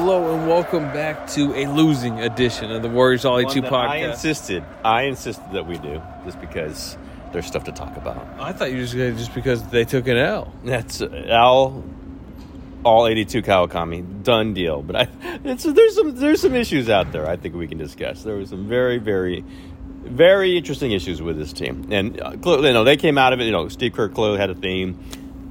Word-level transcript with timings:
Hello 0.00 0.32
and 0.32 0.46
welcome 0.46 0.84
back 0.92 1.26
to 1.26 1.52
a 1.56 1.66
losing 1.66 2.20
edition 2.20 2.70
of 2.70 2.82
the 2.82 2.88
Warriors 2.88 3.24
All 3.24 3.32
One 3.32 3.46
82 3.46 3.62
that 3.62 3.72
podcast. 3.72 3.88
I 3.88 3.96
insisted. 3.96 4.64
I 4.84 5.02
insisted 5.02 5.50
that 5.50 5.66
we 5.66 5.76
do, 5.76 6.00
just 6.24 6.40
because 6.40 6.96
there's 7.32 7.46
stuff 7.46 7.64
to 7.64 7.72
talk 7.72 7.96
about. 7.96 8.24
I 8.38 8.52
thought 8.52 8.70
you 8.70 8.76
were 8.76 8.82
just 8.82 8.94
gonna 8.94 9.10
just 9.14 9.34
because 9.34 9.60
they 9.70 9.84
took 9.84 10.06
an 10.06 10.16
L. 10.16 10.52
That's 10.62 11.02
Al, 11.02 11.82
all 12.84 13.08
82 13.08 13.42
Kawakami, 13.42 14.22
done 14.22 14.54
deal. 14.54 14.82
But 14.82 14.96
I, 14.96 15.08
it's, 15.44 15.64
there's 15.64 15.96
some 15.96 16.14
there's 16.14 16.42
some 16.42 16.54
issues 16.54 16.88
out 16.88 17.10
there. 17.10 17.28
I 17.28 17.36
think 17.36 17.56
we 17.56 17.66
can 17.66 17.78
discuss. 17.78 18.22
There 18.22 18.36
were 18.36 18.46
some 18.46 18.68
very 18.68 18.98
very 18.98 19.44
very 20.04 20.56
interesting 20.56 20.92
issues 20.92 21.20
with 21.20 21.38
this 21.38 21.52
team, 21.52 21.88
and 21.90 22.20
uh, 22.20 22.36
clearly, 22.36 22.68
you 22.68 22.74
know, 22.74 22.84
they 22.84 22.96
came 22.96 23.18
out 23.18 23.32
of 23.32 23.40
it. 23.40 23.46
You 23.46 23.52
know, 23.52 23.66
Steve 23.66 23.94
Kerr 23.94 24.08
clearly 24.08 24.38
had 24.38 24.50
a 24.50 24.54
theme. 24.54 24.96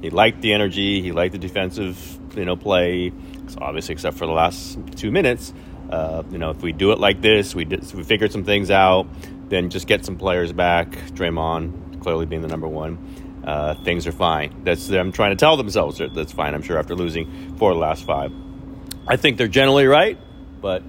He 0.00 0.08
liked 0.08 0.40
the 0.40 0.54
energy. 0.54 1.02
He 1.02 1.12
liked 1.12 1.32
the 1.32 1.38
defensive, 1.38 2.18
you 2.34 2.46
know, 2.46 2.56
play. 2.56 3.12
Obviously, 3.56 3.94
except 3.94 4.16
for 4.16 4.26
the 4.26 4.32
last 4.32 4.78
two 4.96 5.10
minutes. 5.10 5.52
Uh, 5.90 6.22
you 6.30 6.38
know, 6.38 6.50
if 6.50 6.60
we 6.60 6.72
do 6.72 6.92
it 6.92 6.98
like 6.98 7.22
this, 7.22 7.54
we 7.54 7.64
did, 7.64 7.92
we 7.94 8.02
figured 8.02 8.32
some 8.32 8.44
things 8.44 8.70
out. 8.70 9.06
Then 9.48 9.70
just 9.70 9.86
get 9.86 10.04
some 10.04 10.16
players 10.16 10.52
back. 10.52 10.90
Draymond 10.90 12.02
clearly 12.02 12.26
being 12.26 12.42
the 12.42 12.48
number 12.48 12.68
one. 12.68 12.98
Uh, 13.44 13.74
things 13.82 14.06
are 14.06 14.12
fine. 14.12 14.62
That's 14.64 14.86
them 14.88 15.10
trying 15.12 15.30
to 15.30 15.36
tell 15.36 15.56
themselves 15.56 15.98
that 15.98 16.12
that's 16.14 16.32
fine. 16.32 16.54
I'm 16.54 16.62
sure 16.62 16.78
after 16.78 16.94
losing 16.94 17.56
four 17.56 17.72
the 17.72 17.78
last 17.78 18.04
five, 18.04 18.32
I 19.06 19.16
think 19.16 19.38
they're 19.38 19.48
generally 19.48 19.86
right, 19.86 20.18
but 20.60 20.82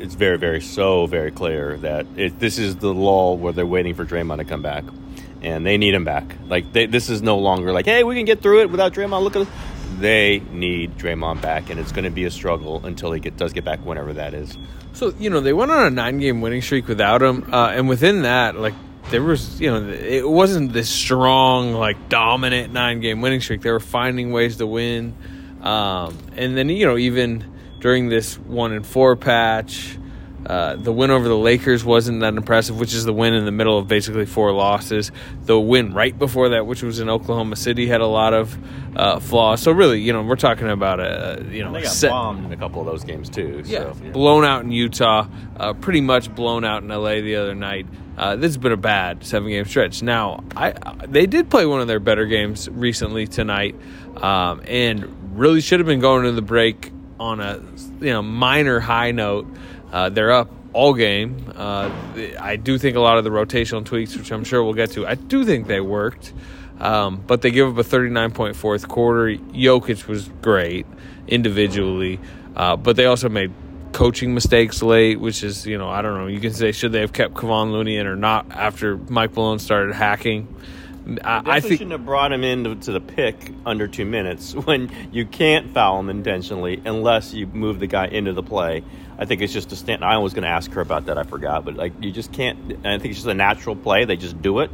it's 0.00 0.14
very, 0.14 0.38
very, 0.38 0.60
so 0.60 1.06
very 1.06 1.30
clear 1.30 1.76
that 1.78 2.06
it, 2.16 2.40
this 2.40 2.58
is 2.58 2.76
the 2.76 2.92
lull 2.92 3.36
where 3.38 3.52
they're 3.52 3.64
waiting 3.64 3.94
for 3.94 4.04
Draymond 4.04 4.38
to 4.38 4.44
come 4.44 4.60
back, 4.60 4.82
and 5.40 5.64
they 5.64 5.78
need 5.78 5.94
him 5.94 6.04
back. 6.04 6.34
Like 6.46 6.72
they, 6.72 6.86
this 6.86 7.08
is 7.08 7.22
no 7.22 7.38
longer 7.38 7.72
like, 7.72 7.86
hey, 7.86 8.02
we 8.02 8.16
can 8.16 8.24
get 8.24 8.42
through 8.42 8.62
it 8.62 8.70
without 8.70 8.92
Draymond. 8.92 9.22
Look 9.22 9.36
at, 9.36 9.46
they 10.00 10.42
need 10.50 10.96
Draymond 10.96 11.40
back, 11.40 11.70
and 11.70 11.78
it's 11.78 11.92
going 11.92 12.04
to 12.04 12.10
be 12.10 12.24
a 12.24 12.30
struggle 12.30 12.84
until 12.84 13.12
he 13.12 13.20
get, 13.20 13.36
does 13.36 13.52
get 13.52 13.64
back, 13.64 13.84
whenever 13.84 14.12
that 14.14 14.34
is. 14.34 14.56
So 14.92 15.14
you 15.18 15.30
know 15.30 15.40
they 15.40 15.52
went 15.52 15.70
on 15.70 15.86
a 15.86 15.90
nine-game 15.90 16.40
winning 16.40 16.62
streak 16.62 16.88
without 16.88 17.22
him, 17.22 17.52
uh, 17.52 17.68
and 17.68 17.88
within 17.88 18.22
that, 18.22 18.56
like 18.56 18.74
there 19.10 19.22
was, 19.22 19.60
you 19.60 19.70
know, 19.70 19.88
it 19.88 20.28
wasn't 20.28 20.72
this 20.72 20.88
strong, 20.88 21.72
like 21.72 22.08
dominant 22.08 22.72
nine-game 22.72 23.20
winning 23.20 23.40
streak. 23.40 23.62
They 23.62 23.70
were 23.70 23.80
finding 23.80 24.32
ways 24.32 24.56
to 24.58 24.66
win, 24.66 25.14
um, 25.62 26.16
and 26.36 26.56
then 26.56 26.68
you 26.68 26.86
know 26.86 26.96
even 26.96 27.44
during 27.80 28.08
this 28.08 28.38
one 28.38 28.72
and 28.72 28.86
four 28.86 29.16
patch. 29.16 29.98
Uh, 30.46 30.76
the 30.76 30.92
win 30.92 31.10
over 31.10 31.26
the 31.26 31.36
Lakers 31.36 31.84
wasn't 31.84 32.20
that 32.20 32.34
impressive, 32.34 32.78
which 32.78 32.92
is 32.92 33.04
the 33.04 33.12
win 33.12 33.32
in 33.34 33.44
the 33.46 33.50
middle 33.52 33.78
of 33.78 33.88
basically 33.88 34.26
four 34.26 34.52
losses. 34.52 35.10
The 35.44 35.58
win 35.58 35.94
right 35.94 36.16
before 36.18 36.50
that, 36.50 36.66
which 36.66 36.82
was 36.82 37.00
in 37.00 37.08
Oklahoma 37.08 37.56
City, 37.56 37.86
had 37.86 38.00
a 38.02 38.06
lot 38.06 38.34
of 38.34 38.56
uh, 38.96 39.20
flaws. 39.20 39.62
So 39.62 39.72
really, 39.72 40.00
you 40.00 40.12
know, 40.12 40.22
we're 40.22 40.36
talking 40.36 40.68
about 40.68 41.00
a 41.00 41.44
you 41.50 41.64
know 41.64 41.72
They 41.72 41.82
got 41.82 41.92
set- 41.92 42.10
bombed 42.10 42.44
in 42.44 42.52
a 42.52 42.56
couple 42.56 42.80
of 42.80 42.86
those 42.86 43.04
games 43.04 43.30
too. 43.30 43.62
yeah, 43.64 43.92
so, 43.92 44.10
blown 44.12 44.44
out 44.44 44.64
in 44.64 44.70
Utah, 44.70 45.26
uh, 45.56 45.72
pretty 45.72 46.00
much 46.02 46.34
blown 46.34 46.64
out 46.64 46.82
in 46.82 46.88
LA 46.90 47.20
the 47.20 47.36
other 47.36 47.54
night. 47.54 47.86
Uh, 48.16 48.36
this 48.36 48.50
has 48.50 48.58
been 48.58 48.70
a 48.72 48.76
bad 48.76 49.24
seven 49.24 49.48
game 49.48 49.64
stretch. 49.64 50.02
Now, 50.02 50.44
I 50.56 50.72
they 51.08 51.26
did 51.26 51.50
play 51.50 51.66
one 51.66 51.80
of 51.80 51.88
their 51.88 52.00
better 52.00 52.26
games 52.26 52.68
recently 52.68 53.26
tonight, 53.26 53.74
um, 54.18 54.62
and 54.66 55.38
really 55.38 55.60
should 55.60 55.80
have 55.80 55.86
been 55.86 56.00
going 56.00 56.24
to 56.24 56.32
the 56.32 56.42
break 56.42 56.92
on 57.18 57.40
a 57.40 57.60
you 58.00 58.12
know 58.12 58.22
minor 58.22 58.78
high 58.78 59.10
note. 59.10 59.46
Uh, 59.94 60.08
they're 60.08 60.32
up 60.32 60.50
all 60.72 60.92
game. 60.92 61.52
Uh, 61.54 61.88
I 62.40 62.56
do 62.56 62.78
think 62.78 62.96
a 62.96 63.00
lot 63.00 63.16
of 63.16 63.22
the 63.22 63.30
rotational 63.30 63.84
tweaks, 63.84 64.16
which 64.16 64.32
I'm 64.32 64.42
sure 64.42 64.64
we'll 64.64 64.74
get 64.74 64.90
to, 64.92 65.06
I 65.06 65.14
do 65.14 65.44
think 65.44 65.68
they 65.68 65.80
worked. 65.80 66.32
Um, 66.80 67.22
but 67.24 67.42
they 67.42 67.52
give 67.52 67.68
up 67.68 67.78
a 67.78 67.84
39 67.84 68.32
point 68.32 68.56
fourth 68.56 68.88
quarter. 68.88 69.28
Jokic 69.28 70.08
was 70.08 70.28
great 70.42 70.84
individually, 71.28 72.18
uh, 72.56 72.74
but 72.74 72.96
they 72.96 73.06
also 73.06 73.28
made 73.28 73.52
coaching 73.92 74.34
mistakes 74.34 74.82
late, 74.82 75.20
which 75.20 75.44
is, 75.44 75.64
you 75.64 75.78
know, 75.78 75.88
I 75.88 76.02
don't 76.02 76.18
know. 76.18 76.26
You 76.26 76.40
can 76.40 76.52
say, 76.52 76.72
should 76.72 76.90
they 76.90 77.00
have 77.00 77.12
kept 77.12 77.34
Kevon 77.34 77.70
Looney 77.70 77.96
in 77.96 78.08
or 78.08 78.16
not 78.16 78.50
after 78.50 78.96
Mike 78.96 79.36
Malone 79.36 79.60
started 79.60 79.94
hacking? 79.94 80.52
I, 81.22 81.42
I 81.44 81.60
think 81.60 81.74
shouldn't 81.74 81.92
have 81.92 82.04
brought 82.04 82.32
him 82.32 82.42
into 82.42 82.74
to 82.74 82.92
the 82.92 83.00
pick 83.00 83.52
under 83.64 83.86
two 83.86 84.06
minutes 84.06 84.54
when 84.66 84.90
you 85.12 85.26
can't 85.26 85.72
foul 85.72 86.00
him 86.00 86.10
intentionally 86.10 86.82
unless 86.84 87.32
you 87.32 87.46
move 87.46 87.78
the 87.78 87.86
guy 87.86 88.06
into 88.06 88.32
the 88.32 88.42
play. 88.42 88.82
I 89.18 89.26
think 89.26 89.42
it's 89.42 89.52
just 89.52 89.70
a 89.72 89.76
stand. 89.76 90.04
I 90.04 90.18
was 90.18 90.34
going 90.34 90.42
to 90.42 90.48
ask 90.48 90.70
her 90.72 90.80
about 90.80 91.06
that. 91.06 91.18
I 91.18 91.22
forgot, 91.22 91.64
but 91.64 91.74
like 91.76 91.92
you 92.02 92.10
just 92.10 92.32
can't. 92.32 92.58
And 92.72 92.86
I 92.86 92.98
think 92.98 93.12
it's 93.12 93.18
just 93.18 93.26
a 93.26 93.34
natural 93.34 93.76
play. 93.76 94.04
They 94.04 94.16
just 94.16 94.40
do 94.42 94.60
it. 94.60 94.70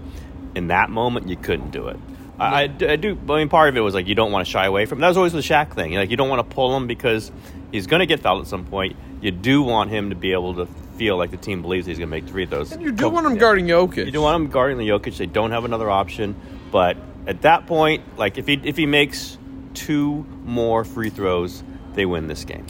In 0.54 0.68
that 0.68 0.90
moment, 0.90 1.28
you 1.28 1.36
couldn't 1.36 1.70
do 1.70 1.88
it. 1.88 1.98
I 2.40 2.66
do. 2.68 3.18
I 3.28 3.36
mean, 3.36 3.50
part 3.50 3.68
of 3.68 3.76
it 3.76 3.80
was 3.80 3.94
like 3.94 4.06
you 4.06 4.14
don't 4.14 4.32
want 4.32 4.46
to 4.46 4.50
shy 4.50 4.64
away 4.64 4.86
from. 4.86 5.00
That 5.00 5.08
was 5.08 5.18
always 5.18 5.34
the 5.34 5.40
Shaq 5.40 5.74
thing. 5.74 5.94
Like 5.94 6.10
you 6.10 6.16
don't 6.16 6.30
want 6.30 6.48
to 6.48 6.54
pull 6.54 6.74
him 6.74 6.86
because 6.86 7.30
he's 7.70 7.86
going 7.86 8.00
to 8.00 8.06
get 8.06 8.20
fouled 8.20 8.40
at 8.40 8.48
some 8.48 8.64
point. 8.64 8.96
You 9.20 9.30
do 9.30 9.62
want 9.62 9.90
him 9.90 10.10
to 10.10 10.16
be 10.16 10.32
able 10.32 10.54
to 10.54 10.66
feel 10.96 11.18
like 11.18 11.30
the 11.30 11.36
team 11.36 11.60
believes 11.60 11.86
he's 11.86 11.98
going 11.98 12.08
to 12.08 12.10
make 12.10 12.26
three 12.26 12.44
of 12.44 12.50
those. 12.50 12.76
you 12.76 12.92
do 12.92 13.10
want 13.10 13.26
him 13.26 13.36
guarding 13.36 13.66
Jokic. 13.66 14.06
You 14.06 14.10
don't 14.10 14.22
want 14.22 14.42
him 14.42 14.50
guarding 14.50 14.78
the 14.78 14.88
Jokic. 14.88 15.18
They 15.18 15.26
don't 15.26 15.50
have 15.50 15.64
another 15.66 15.90
option. 15.90 16.34
But 16.70 16.96
at 17.26 17.42
that 17.42 17.66
point, 17.66 18.18
like 18.18 18.38
if 18.38 18.46
he 18.46 18.54
if 18.64 18.76
he 18.78 18.86
makes 18.86 19.36
two 19.74 20.24
more 20.44 20.84
free 20.84 21.10
throws, 21.10 21.62
they 21.92 22.06
win 22.06 22.26
this 22.26 22.44
game, 22.44 22.66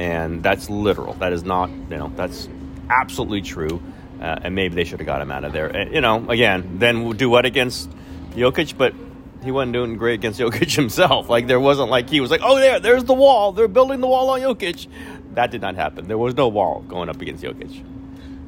and 0.00 0.42
that's 0.42 0.70
literal. 0.70 1.12
That 1.14 1.34
is 1.34 1.44
not 1.44 1.68
you 1.68 1.98
know 1.98 2.10
that's 2.16 2.48
absolutely 2.88 3.42
true. 3.42 3.82
Uh, 4.20 4.38
and 4.42 4.54
maybe 4.54 4.74
they 4.74 4.84
should 4.84 4.98
have 4.98 5.06
got 5.06 5.22
him 5.22 5.30
out 5.30 5.44
of 5.44 5.52
there. 5.52 5.74
Uh, 5.74 5.84
you 5.86 6.00
know, 6.02 6.28
again, 6.28 6.78
then 6.78 7.04
we'll 7.04 7.14
do 7.14 7.30
what 7.30 7.46
against 7.46 7.88
Jokic, 8.32 8.76
but 8.76 8.92
he 9.42 9.50
wasn't 9.50 9.72
doing 9.72 9.96
great 9.96 10.14
against 10.14 10.38
Jokic 10.40 10.74
himself. 10.74 11.28
Like 11.28 11.46
there 11.46 11.60
wasn't 11.60 11.90
like 11.90 12.08
he 12.08 12.20
was 12.20 12.30
like, 12.30 12.40
oh 12.42 12.58
there, 12.58 12.80
there's 12.80 13.04
the 13.04 13.14
wall. 13.14 13.52
They're 13.52 13.68
building 13.68 14.00
the 14.00 14.08
wall 14.08 14.30
on 14.30 14.40
Jokic. 14.40 14.86
That 15.34 15.50
did 15.50 15.60
not 15.60 15.76
happen. 15.76 16.08
There 16.08 16.18
was 16.18 16.34
no 16.34 16.48
wall 16.48 16.80
going 16.88 17.08
up 17.10 17.20
against 17.20 17.44
Jokic. 17.44 17.84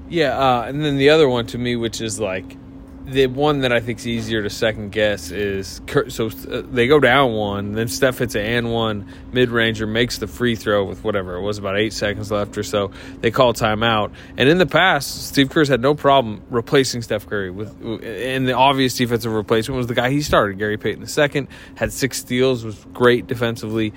Yeah, 0.08 0.37
uh, 0.37 0.62
and 0.62 0.84
then 0.84 0.96
the 0.96 1.10
other 1.10 1.28
one 1.28 1.46
to 1.48 1.58
me, 1.58 1.76
which 1.76 2.00
is 2.00 2.19
like 2.19 2.56
the 3.04 3.26
one 3.26 3.60
that 3.60 3.72
I 3.72 3.81
think 3.81 3.99
is 3.99 4.06
easier 4.06 4.43
to 4.43 4.50
second 4.50 4.93
guess 4.93 5.31
is 5.31 5.81
so 6.08 6.26
uh, 6.26 6.62
they 6.70 6.87
go 6.87 7.00
down 7.00 7.32
one, 7.32 7.72
then 7.72 7.88
Steph 7.88 8.19
hits 8.19 8.34
an 8.34 8.43
and 8.43 8.72
one 8.72 9.06
mid 9.32 9.50
ranger, 9.50 9.87
makes 9.87 10.19
the 10.19 10.26
free 10.26 10.54
throw 10.54 10.84
with 10.84 11.02
whatever 11.04 11.37
it 11.37 11.43
was 11.43 11.58
about 11.58 11.78
eight 11.78 11.93
seconds 11.93 12.31
left 12.31 12.56
or 12.56 12.62
so. 12.62 12.93
They 13.20 13.31
call 13.31 13.54
timeout, 13.54 14.12
and 14.37 14.49
in 14.49 14.58
the 14.58 14.66
past, 14.66 15.28
Steve 15.28 15.50
Kerr's 15.50 15.69
had 15.69 15.81
no 15.81 15.94
problem 15.94 16.43
replacing 16.50 17.02
Steph 17.02 17.26
Curry 17.26 17.50
with, 17.50 17.70
and 18.04 18.46
the 18.46 18.54
obvious 18.54 18.96
defensive 18.96 19.32
replacement 19.32 19.76
was 19.76 19.87
the 19.87 19.94
guy 19.94 20.10
he 20.10 20.22
started, 20.22 20.58
Gary 20.58 20.78
Payton 20.78 21.06
II, 21.06 21.48
had 21.75 21.93
six 21.93 22.19
steals, 22.19 22.64
was 22.64 22.87
great 22.93 23.26
defensively 23.26 23.93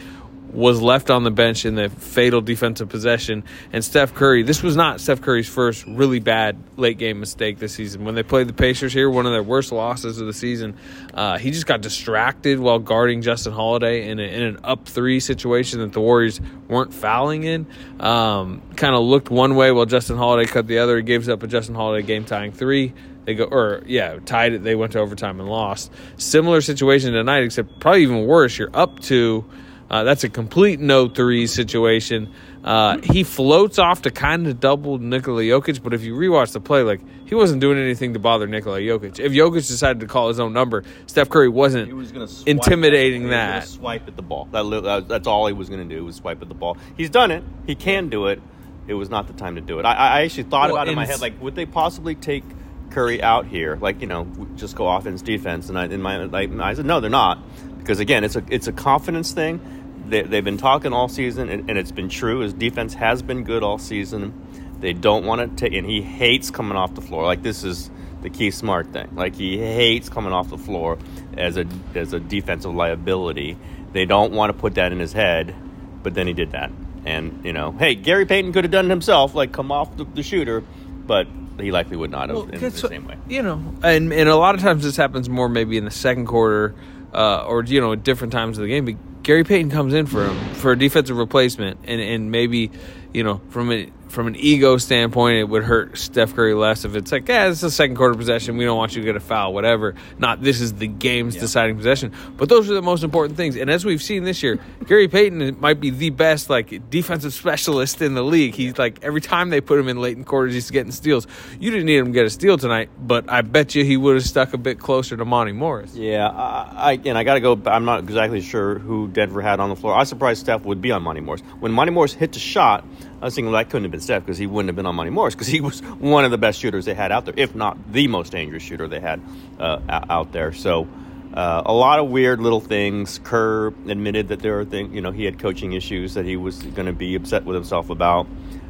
was 0.55 0.81
left 0.81 1.09
on 1.09 1.23
the 1.23 1.31
bench 1.31 1.65
in 1.65 1.75
the 1.75 1.89
fatal 1.89 2.41
defensive 2.41 2.87
possession. 2.87 3.43
And 3.73 3.83
Steph 3.83 4.13
Curry, 4.13 4.43
this 4.43 4.63
was 4.63 4.75
not 4.75 5.01
Steph 5.01 5.21
Curry's 5.21 5.49
first 5.49 5.85
really 5.85 6.19
bad 6.19 6.57
late 6.77 6.97
game 6.97 7.19
mistake 7.19 7.59
this 7.59 7.73
season. 7.73 8.05
When 8.05 8.15
they 8.15 8.23
played 8.23 8.47
the 8.47 8.53
Pacers 8.53 8.93
here, 8.93 9.09
one 9.09 9.25
of 9.25 9.33
their 9.33 9.43
worst 9.43 9.71
losses 9.71 10.19
of 10.19 10.27
the 10.27 10.33
season, 10.33 10.77
uh, 11.13 11.37
he 11.37 11.51
just 11.51 11.65
got 11.65 11.81
distracted 11.81 12.59
while 12.59 12.79
guarding 12.79 13.21
Justin 13.21 13.51
Holiday 13.51 14.09
in, 14.09 14.19
a, 14.19 14.23
in 14.23 14.41
an 14.43 14.59
up 14.63 14.87
three 14.87 15.19
situation 15.19 15.79
that 15.79 15.91
the 15.91 15.99
Warriors 15.99 16.39
weren't 16.69 16.93
fouling 16.93 17.43
in. 17.43 17.67
Um, 17.99 18.61
kind 18.77 18.95
of 18.95 19.03
looked 19.03 19.29
one 19.29 19.55
way 19.55 19.71
while 19.71 19.85
Justin 19.85 20.15
Holiday 20.15 20.49
cut 20.49 20.67
the 20.67 20.79
other. 20.79 20.95
He 20.97 21.03
gives 21.03 21.27
up 21.27 21.43
a 21.43 21.47
Justin 21.47 21.75
Holiday 21.75 22.05
game 22.05 22.23
tying 22.23 22.53
three. 22.53 22.93
They 23.25 23.33
go, 23.33 23.45
or 23.45 23.81
yeah, 23.87 24.19
tied 24.23 24.53
it. 24.53 24.63
They 24.63 24.75
went 24.75 24.93
to 24.93 24.99
overtime 24.99 25.39
and 25.39 25.49
lost. 25.49 25.91
Similar 26.17 26.61
situation 26.61 27.11
tonight, 27.11 27.43
except 27.43 27.79
probably 27.79 28.03
even 28.03 28.25
worse. 28.25 28.57
You're 28.57 28.69
up 28.73 28.99
to 29.01 29.43
uh, 29.89 30.03
that's 30.03 30.23
a 30.23 30.29
complete 30.29 30.79
no 30.79 31.07
three 31.07 31.47
situation. 31.47 32.33
Uh, 32.63 32.97
he 33.03 33.23
floats 33.23 33.77
off 33.77 34.01
to 34.01 34.11
kind 34.11 34.47
of 34.47 34.59
double 34.59 34.97
Nikola 34.97 35.43
Jokic, 35.43 35.83
but 35.83 35.93
if 35.93 36.01
you 36.01 36.15
rewatch 36.15 36.51
the 36.53 36.59
play, 36.59 36.81
like 36.81 37.01
he 37.27 37.35
wasn't 37.35 37.61
doing 37.61 37.77
anything 37.77 38.13
to 38.13 38.19
bother 38.19 38.47
Nikola 38.47 38.79
Jokic. 38.79 39.19
If 39.19 39.31
Jokic 39.31 39.67
decided 39.67 39.99
to 39.99 40.07
call 40.07 40.29
his 40.29 40.39
own 40.39 40.53
number, 40.53 40.83
Steph 41.05 41.29
Curry 41.29 41.49
wasn't 41.49 41.93
was 41.93 42.43
intimidating 42.45 43.25
at, 43.25 43.29
that. 43.29 43.67
swipe 43.67 44.07
at 44.07 44.15
the 44.15 44.23
ball. 44.23 44.47
That, 44.51 45.05
that's 45.07 45.27
all 45.27 45.45
he 45.45 45.53
was 45.53 45.69
going 45.69 45.87
to 45.87 45.95
do 45.95 46.03
was 46.05 46.15
swipe 46.15 46.41
at 46.41 46.49
the 46.49 46.55
ball. 46.55 46.77
He's 46.97 47.11
done 47.11 47.29
it. 47.29 47.43
He 47.67 47.75
can 47.75 48.09
do 48.09 48.27
it. 48.27 48.41
It 48.87 48.93
was 48.93 49.09
not 49.09 49.27
the 49.27 49.33
time 49.33 49.55
to 49.55 49.61
do 49.61 49.79
it. 49.79 49.85
I, 49.85 49.93
I 49.93 50.21
actually 50.21 50.43
thought 50.43 50.69
well, 50.69 50.77
about 50.77 50.87
it 50.87 50.91
in 50.91 50.95
my 50.95 51.05
head, 51.05 51.21
like, 51.21 51.39
would 51.41 51.55
they 51.55 51.65
possibly 51.65 52.13
take 52.13 52.43
Curry 52.91 53.21
out 53.21 53.47
here? 53.47 53.77
Like, 53.81 54.01
you 54.01 54.07
know, 54.07 54.27
just 54.55 54.75
go 54.75 54.87
offense, 54.87 55.23
defense. 55.23 55.69
And 55.69 55.77
I, 55.77 55.85
in 55.85 56.01
my, 56.01 56.23
like, 56.25 56.51
I 56.59 56.73
said, 56.75 56.85
no, 56.85 56.99
they're 56.99 57.09
not, 57.09 57.39
because 57.85 57.99
again, 57.99 58.23
it's 58.23 58.35
a 58.35 58.43
it's 58.49 58.67
a 58.67 58.73
confidence 58.73 59.31
thing 59.31 59.61
they, 60.07 60.23
have 60.23 60.43
been 60.43 60.57
talking 60.57 60.93
all 60.93 61.07
season, 61.07 61.49
and, 61.49 61.69
and, 61.69 61.79
it's 61.79 61.91
been 61.91 62.09
true. 62.09 62.39
His 62.39 62.53
defense 62.53 62.93
has 62.93 63.21
been 63.21 63.43
good 63.43 63.63
all 63.63 63.77
season. 63.77 64.33
They 64.79 64.93
don't 64.93 65.25
want 65.25 65.41
it 65.41 65.47
to 65.49 65.55
take, 65.55 65.73
and 65.73 65.85
he 65.87 66.01
hates 66.01 66.51
coming 66.51 66.77
off 66.77 66.93
the 66.93 67.01
floor. 67.01 67.23
Like 67.23 67.41
this 67.41 67.63
is 67.63 67.89
the 68.21 68.29
key 68.29 68.51
smart 68.51 68.91
thing. 68.93 69.15
Like 69.15 69.35
he 69.35 69.57
hates 69.57 70.09
coming 70.09 70.33
off 70.33 70.49
the 70.49 70.57
floor 70.57 70.97
as 71.37 71.57
a 71.57 71.65
as 71.95 72.13
a 72.13 72.19
defensive 72.19 72.73
liability. 72.73 73.57
They 73.93 74.05
don't 74.05 74.33
want 74.33 74.53
to 74.53 74.59
put 74.59 74.75
that 74.75 74.91
in 74.91 74.99
his 74.99 75.13
head, 75.13 75.55
but 76.03 76.13
then 76.13 76.27
he 76.27 76.33
did 76.33 76.51
that. 76.51 76.71
And 77.05 77.43
you 77.43 77.53
know, 77.53 77.71
hey, 77.71 77.95
Gary 77.95 78.25
Payton 78.25 78.53
could 78.53 78.63
have 78.63 78.71
done 78.71 78.85
it 78.85 78.89
himself, 78.89 79.33
like 79.33 79.51
come 79.51 79.71
off 79.71 79.95
the, 79.95 80.03
the 80.03 80.23
shooter, 80.23 80.61
but 81.07 81.27
he 81.59 81.71
likely 81.71 81.97
would 81.97 82.11
not 82.11 82.29
have 82.29 82.37
well, 82.37 82.49
in 82.49 82.59
the 82.59 82.71
same 82.71 83.07
way. 83.07 83.17
You 83.27 83.41
know, 83.41 83.75
and 83.81 84.11
and 84.11 84.29
a 84.29 84.35
lot 84.35 84.55
of 84.55 84.61
times 84.61 84.83
this 84.83 84.97
happens 84.97 85.29
more 85.29 85.47
maybe 85.47 85.77
in 85.77 85.85
the 85.85 85.91
second 85.91 86.27
quarter, 86.27 86.75
uh, 87.15 87.45
or 87.47 87.63
you 87.63 87.81
know, 87.81 87.93
at 87.93 88.03
different 88.03 88.33
times 88.33 88.57
of 88.57 88.63
the 88.63 88.67
game. 88.67 88.85
But 88.85 89.23
Gary 89.23 89.43
Payton 89.43 89.71
comes 89.71 89.93
in 89.93 90.05
for 90.05 90.25
him 90.25 90.53
for 90.55 90.71
a 90.71 90.77
defensive 90.77 91.17
replacement, 91.17 91.79
and 91.85 92.01
and 92.01 92.31
maybe 92.31 92.71
you 93.13 93.23
know 93.23 93.41
from 93.49 93.71
a 93.71 93.89
from 94.15 94.27
an 94.27 94.35
ego 94.37 94.77
standpoint, 94.77 95.37
it 95.37 95.43
would 95.43 95.63
hurt 95.63 95.97
Steph 95.97 96.33
Curry 96.33 96.53
less 96.53 96.85
if 96.85 96.95
it's 96.95 97.11
like, 97.11 97.27
yeah, 97.27 97.49
it's 97.49 97.61
a 97.61 97.69
second 97.69 97.97
quarter 97.97 98.15
possession. 98.15 98.57
We 98.57 98.63
don't 98.63 98.77
want 98.77 98.95
you 98.95 99.01
to 99.01 99.05
get 99.05 99.15
a 99.15 99.19
foul, 99.19 99.53
whatever. 99.53 99.93
Not 100.17 100.41
this 100.41 100.61
is 100.61 100.73
the 100.73 100.87
game's 100.87 101.35
yeah. 101.35 101.41
deciding 101.41 101.75
possession. 101.75 102.13
But 102.37 102.49
those 102.49 102.69
are 102.69 102.73
the 102.73 102.81
most 102.81 103.03
important 103.03 103.37
things. 103.37 103.57
And 103.57 103.69
as 103.69 103.85
we've 103.85 104.01
seen 104.01 104.23
this 104.23 104.41
year, 104.41 104.57
Gary 104.87 105.07
Payton 105.07 105.59
might 105.59 105.79
be 105.79 105.89
the 105.89 106.09
best 106.09 106.49
like 106.49 106.89
defensive 106.89 107.33
specialist 107.33 108.01
in 108.01 108.15
the 108.15 108.23
league. 108.23 108.55
He's 108.55 108.77
like 108.77 109.03
every 109.03 109.21
time 109.21 109.49
they 109.49 109.61
put 109.61 109.77
him 109.77 109.89
in 109.89 109.99
late 109.99 110.17
in 110.17 110.23
quarters, 110.23 110.53
he's 110.53 110.71
getting 110.71 110.91
steals. 110.91 111.27
You 111.59 111.69
didn't 111.69 111.85
need 111.85 111.97
him 111.97 112.05
to 112.07 112.11
get 112.11 112.25
a 112.25 112.29
steal 112.29 112.57
tonight, 112.57 112.89
but 112.97 113.29
I 113.29 113.41
bet 113.41 113.75
you 113.75 113.83
he 113.83 113.97
would 113.97 114.15
have 114.15 114.25
stuck 114.25 114.53
a 114.53 114.57
bit 114.57 114.79
closer 114.79 115.17
to 115.17 115.25
Monte 115.25 115.51
Morris. 115.51 115.93
Yeah, 115.93 116.29
I, 116.29 116.91
I 116.91 116.99
and 117.05 117.17
I 117.17 117.25
got 117.25 117.33
to 117.33 117.41
go. 117.41 117.61
I'm 117.65 117.83
not 117.83 117.99
exactly 117.99 118.39
sure 118.39 118.79
who 118.79 119.09
Denver 119.09 119.41
had 119.41 119.59
on 119.59 119.69
the 119.69 119.75
floor. 119.75 119.93
I 119.93 119.99
was 119.99 120.09
surprised 120.09 120.39
Steph 120.39 120.63
would 120.63 120.81
be 120.81 120.91
on 120.91 121.03
Monte 121.03 121.21
Morris 121.21 121.41
when 121.59 121.73
Monte 121.73 121.91
Morris 121.91 122.13
hit 122.13 122.31
the 122.31 122.39
shot. 122.39 122.85
I 123.25 123.27
was 123.27 123.33
thinking 123.33 123.51
well, 123.51 123.59
that 123.63 123.71
couldn't 123.71 123.85
have 123.85 123.91
been 123.91 124.01
Steph 124.01 124.23
because 124.23 124.37
he 124.37 124.45
wouldn't 124.45 124.69
have 124.69 124.75
been 124.75 124.85
on 124.85 124.93
Monte 124.93 125.09
Morris 125.09 125.33
because 125.33 125.47
he 125.47 125.59
was 125.59 125.79
one 125.79 126.25
of 126.25 126.29
the 126.29 126.37
best 126.37 126.59
shooters 126.59 126.85
they 126.85 126.93
had 126.93 127.11
out 127.11 127.25
there, 127.25 127.33
if 127.35 127.55
not 127.55 127.75
the 127.91 128.07
most 128.07 128.31
dangerous 128.31 128.61
shooter 128.61 128.87
they 128.87 128.99
had 128.99 129.19
uh, 129.59 129.79
out 129.89 130.31
there. 130.31 130.53
So 130.53 130.87
uh, 131.33 131.63
a 131.65 131.73
lot 131.73 131.97
of 131.97 132.09
weird 132.09 132.39
little 132.39 132.59
things. 132.59 133.19
Kerr 133.23 133.69
admitted 133.87 134.27
that 134.27 134.41
there 134.41 134.57
were 134.57 134.63
things, 134.63 134.93
you 134.93 135.01
know, 135.01 135.09
he 135.09 135.25
had 135.25 135.39
coaching 135.39 135.73
issues 135.73 136.13
that 136.13 136.23
he 136.23 136.37
was 136.37 136.61
going 136.61 136.85
to 136.85 136.93
be 136.93 137.15
upset 137.15 137.45
with 137.45 137.55
himself 137.55 137.89
about. 137.89 138.27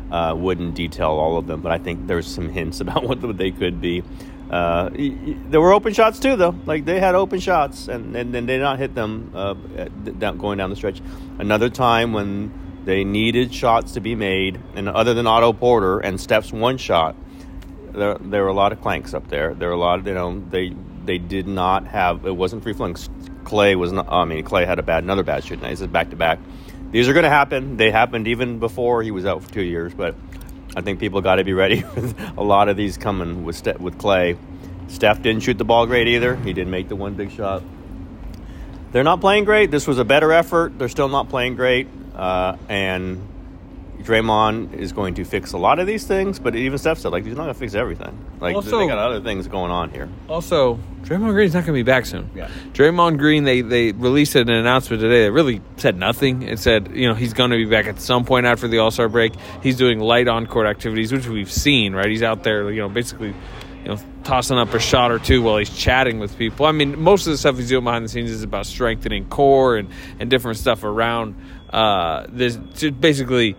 Uh, 0.09 0.33
wouldn't 0.37 0.73
detail 0.73 1.09
all 1.09 1.35
of 1.35 1.47
them, 1.47 1.59
but 1.59 1.73
I 1.73 1.77
think 1.77 2.07
there's 2.07 2.25
some 2.25 2.47
hints 2.47 2.79
about 2.79 3.03
what 3.03 3.37
they 3.37 3.51
could 3.51 3.81
be. 3.81 4.03
Uh, 4.49 4.89
there 4.93 5.59
were 5.59 5.73
open 5.73 5.93
shots 5.93 6.17
too, 6.17 6.37
though. 6.37 6.55
Like 6.65 6.85
they 6.85 7.01
had 7.01 7.13
open 7.13 7.41
shots, 7.41 7.89
and 7.89 8.15
and, 8.15 8.33
and 8.33 8.47
they 8.47 8.55
did 8.55 8.61
not 8.61 8.79
hit 8.79 8.95
them 8.95 9.31
uh, 9.35 9.55
down, 10.17 10.37
going 10.37 10.59
down 10.59 10.69
the 10.69 10.77
stretch. 10.77 11.01
Another 11.39 11.69
time 11.69 12.13
when 12.13 12.53
they 12.85 13.03
needed 13.03 13.53
shots 13.53 13.93
to 13.93 13.99
be 13.99 14.15
made, 14.15 14.61
and 14.75 14.87
other 14.87 15.13
than 15.13 15.27
Otto 15.27 15.53
Porter 15.53 15.99
and 15.99 16.21
Steph's 16.21 16.53
one 16.53 16.77
shot, 16.77 17.15
there 17.91 18.17
there 18.21 18.43
were 18.43 18.49
a 18.49 18.53
lot 18.53 18.71
of 18.71 18.81
clanks 18.81 19.13
up 19.13 19.27
there. 19.27 19.53
There 19.53 19.69
were 19.69 19.73
a 19.73 19.79
lot 19.79 19.99
of 19.99 20.07
you 20.07 20.13
know 20.13 20.39
they 20.49 20.73
they 21.03 21.17
did 21.17 21.47
not 21.47 21.87
have 21.87 22.25
it 22.25 22.35
wasn't 22.35 22.63
free 22.63 22.73
flowing. 22.73 22.93
Klay 22.93 23.75
was 23.75 23.91
not. 23.91 24.07
I 24.09 24.25
mean, 24.25 24.43
Klay 24.43 24.65
had 24.65 24.79
a 24.79 24.83
bad 24.83 25.03
another 25.03 25.23
bad 25.23 25.43
shoot 25.43 25.61
night. 25.61 25.71
This 25.71 25.81
is 25.81 25.87
back 25.87 26.11
to 26.11 26.15
back. 26.15 26.39
These 26.91 27.09
are 27.09 27.13
going 27.13 27.23
to 27.23 27.29
happen. 27.29 27.77
They 27.77 27.91
happened 27.91 28.27
even 28.27 28.59
before 28.59 29.03
he 29.03 29.11
was 29.11 29.25
out 29.25 29.43
for 29.43 29.51
two 29.51 29.63
years. 29.63 29.93
But 29.93 30.15
I 30.75 30.81
think 30.81 30.99
people 30.99 31.21
got 31.21 31.35
to 31.35 31.43
be 31.43 31.53
ready 31.53 31.83
with 31.95 32.19
a 32.37 32.43
lot 32.43 32.69
of 32.69 32.77
these 32.77 32.97
coming 32.97 33.43
with 33.43 33.65
with 33.79 33.97
Klay. 33.97 34.37
Steph 34.87 35.21
didn't 35.21 35.41
shoot 35.41 35.57
the 35.57 35.65
ball 35.65 35.87
great 35.87 36.07
either. 36.07 36.35
He 36.35 36.53
didn't 36.53 36.71
make 36.71 36.87
the 36.87 36.95
one 36.95 37.15
big 37.15 37.31
shot. 37.31 37.63
They're 38.91 39.03
not 39.03 39.19
playing 39.19 39.45
great. 39.45 39.71
This 39.71 39.87
was 39.87 39.97
a 39.97 40.05
better 40.05 40.31
effort. 40.31 40.77
They're 40.77 40.89
still 40.89 41.09
not 41.09 41.29
playing 41.29 41.55
great. 41.55 41.87
Uh, 42.15 42.57
and 42.69 43.27
Draymond 43.99 44.73
is 44.73 44.93
going 44.93 45.15
to 45.15 45.25
fix 45.25 45.53
a 45.53 45.57
lot 45.57 45.79
of 45.79 45.87
these 45.87 46.05
things, 46.05 46.39
but 46.39 46.55
even 46.55 46.77
Steph 46.77 46.99
said, 46.99 47.11
like, 47.11 47.25
he's 47.25 47.35
not 47.35 47.43
going 47.43 47.53
to 47.53 47.59
fix 47.59 47.73
everything. 47.73 48.17
Like, 48.39 48.55
also, 48.55 48.79
they 48.79 48.87
got 48.87 48.99
other 48.99 49.21
things 49.21 49.47
going 49.47 49.71
on 49.71 49.89
here. 49.89 50.09
Also, 50.29 50.79
Draymond 51.01 51.31
Green's 51.31 51.53
not 51.53 51.65
going 51.65 51.73
to 51.77 51.79
be 51.79 51.83
back 51.83 52.05
soon. 52.05 52.29
Yeah. 52.35 52.49
Draymond 52.73 53.17
Green, 53.17 53.43
they, 53.43 53.61
they 53.61 53.91
released 53.93 54.35
an 54.35 54.49
announcement 54.49 55.01
today 55.01 55.25
that 55.25 55.31
really 55.31 55.61
said 55.77 55.97
nothing. 55.97 56.43
It 56.43 56.59
said, 56.59 56.91
you 56.93 57.07
know, 57.07 57.15
he's 57.15 57.33
going 57.33 57.51
to 57.51 57.57
be 57.57 57.65
back 57.65 57.87
at 57.87 57.99
some 57.99 58.25
point 58.25 58.45
after 58.45 58.67
the 58.67 58.77
All 58.77 58.91
Star 58.91 59.09
break. 59.09 59.33
He's 59.63 59.77
doing 59.77 59.99
light 59.99 60.27
on 60.27 60.45
court 60.45 60.67
activities, 60.67 61.11
which 61.11 61.27
we've 61.27 61.51
seen, 61.51 61.93
right? 61.93 62.09
He's 62.09 62.23
out 62.23 62.43
there, 62.43 62.71
you 62.71 62.81
know, 62.81 62.89
basically 62.89 63.33
you 63.85 63.91
know, 63.91 63.99
tossing 64.23 64.57
up 64.57 64.73
a 64.73 64.79
shot 64.79 65.11
or 65.11 65.19
two 65.19 65.43
while 65.43 65.57
he's 65.57 65.69
chatting 65.69 66.17
with 66.17 66.35
people. 66.39 66.65
I 66.65 66.71
mean, 66.71 66.99
most 66.99 67.27
of 67.27 67.31
the 67.31 67.37
stuff 67.37 67.57
he's 67.57 67.69
doing 67.69 67.83
behind 67.83 68.03
the 68.03 68.09
scenes 68.09 68.31
is 68.31 68.41
about 68.41 68.65
strengthening 68.65 69.25
core 69.25 69.77
and, 69.77 69.89
and 70.19 70.27
different 70.27 70.57
stuff 70.57 70.83
around 70.83 71.35
uh, 71.75 72.25
this 72.29 72.57
to 72.75 72.89
basically 72.89 73.57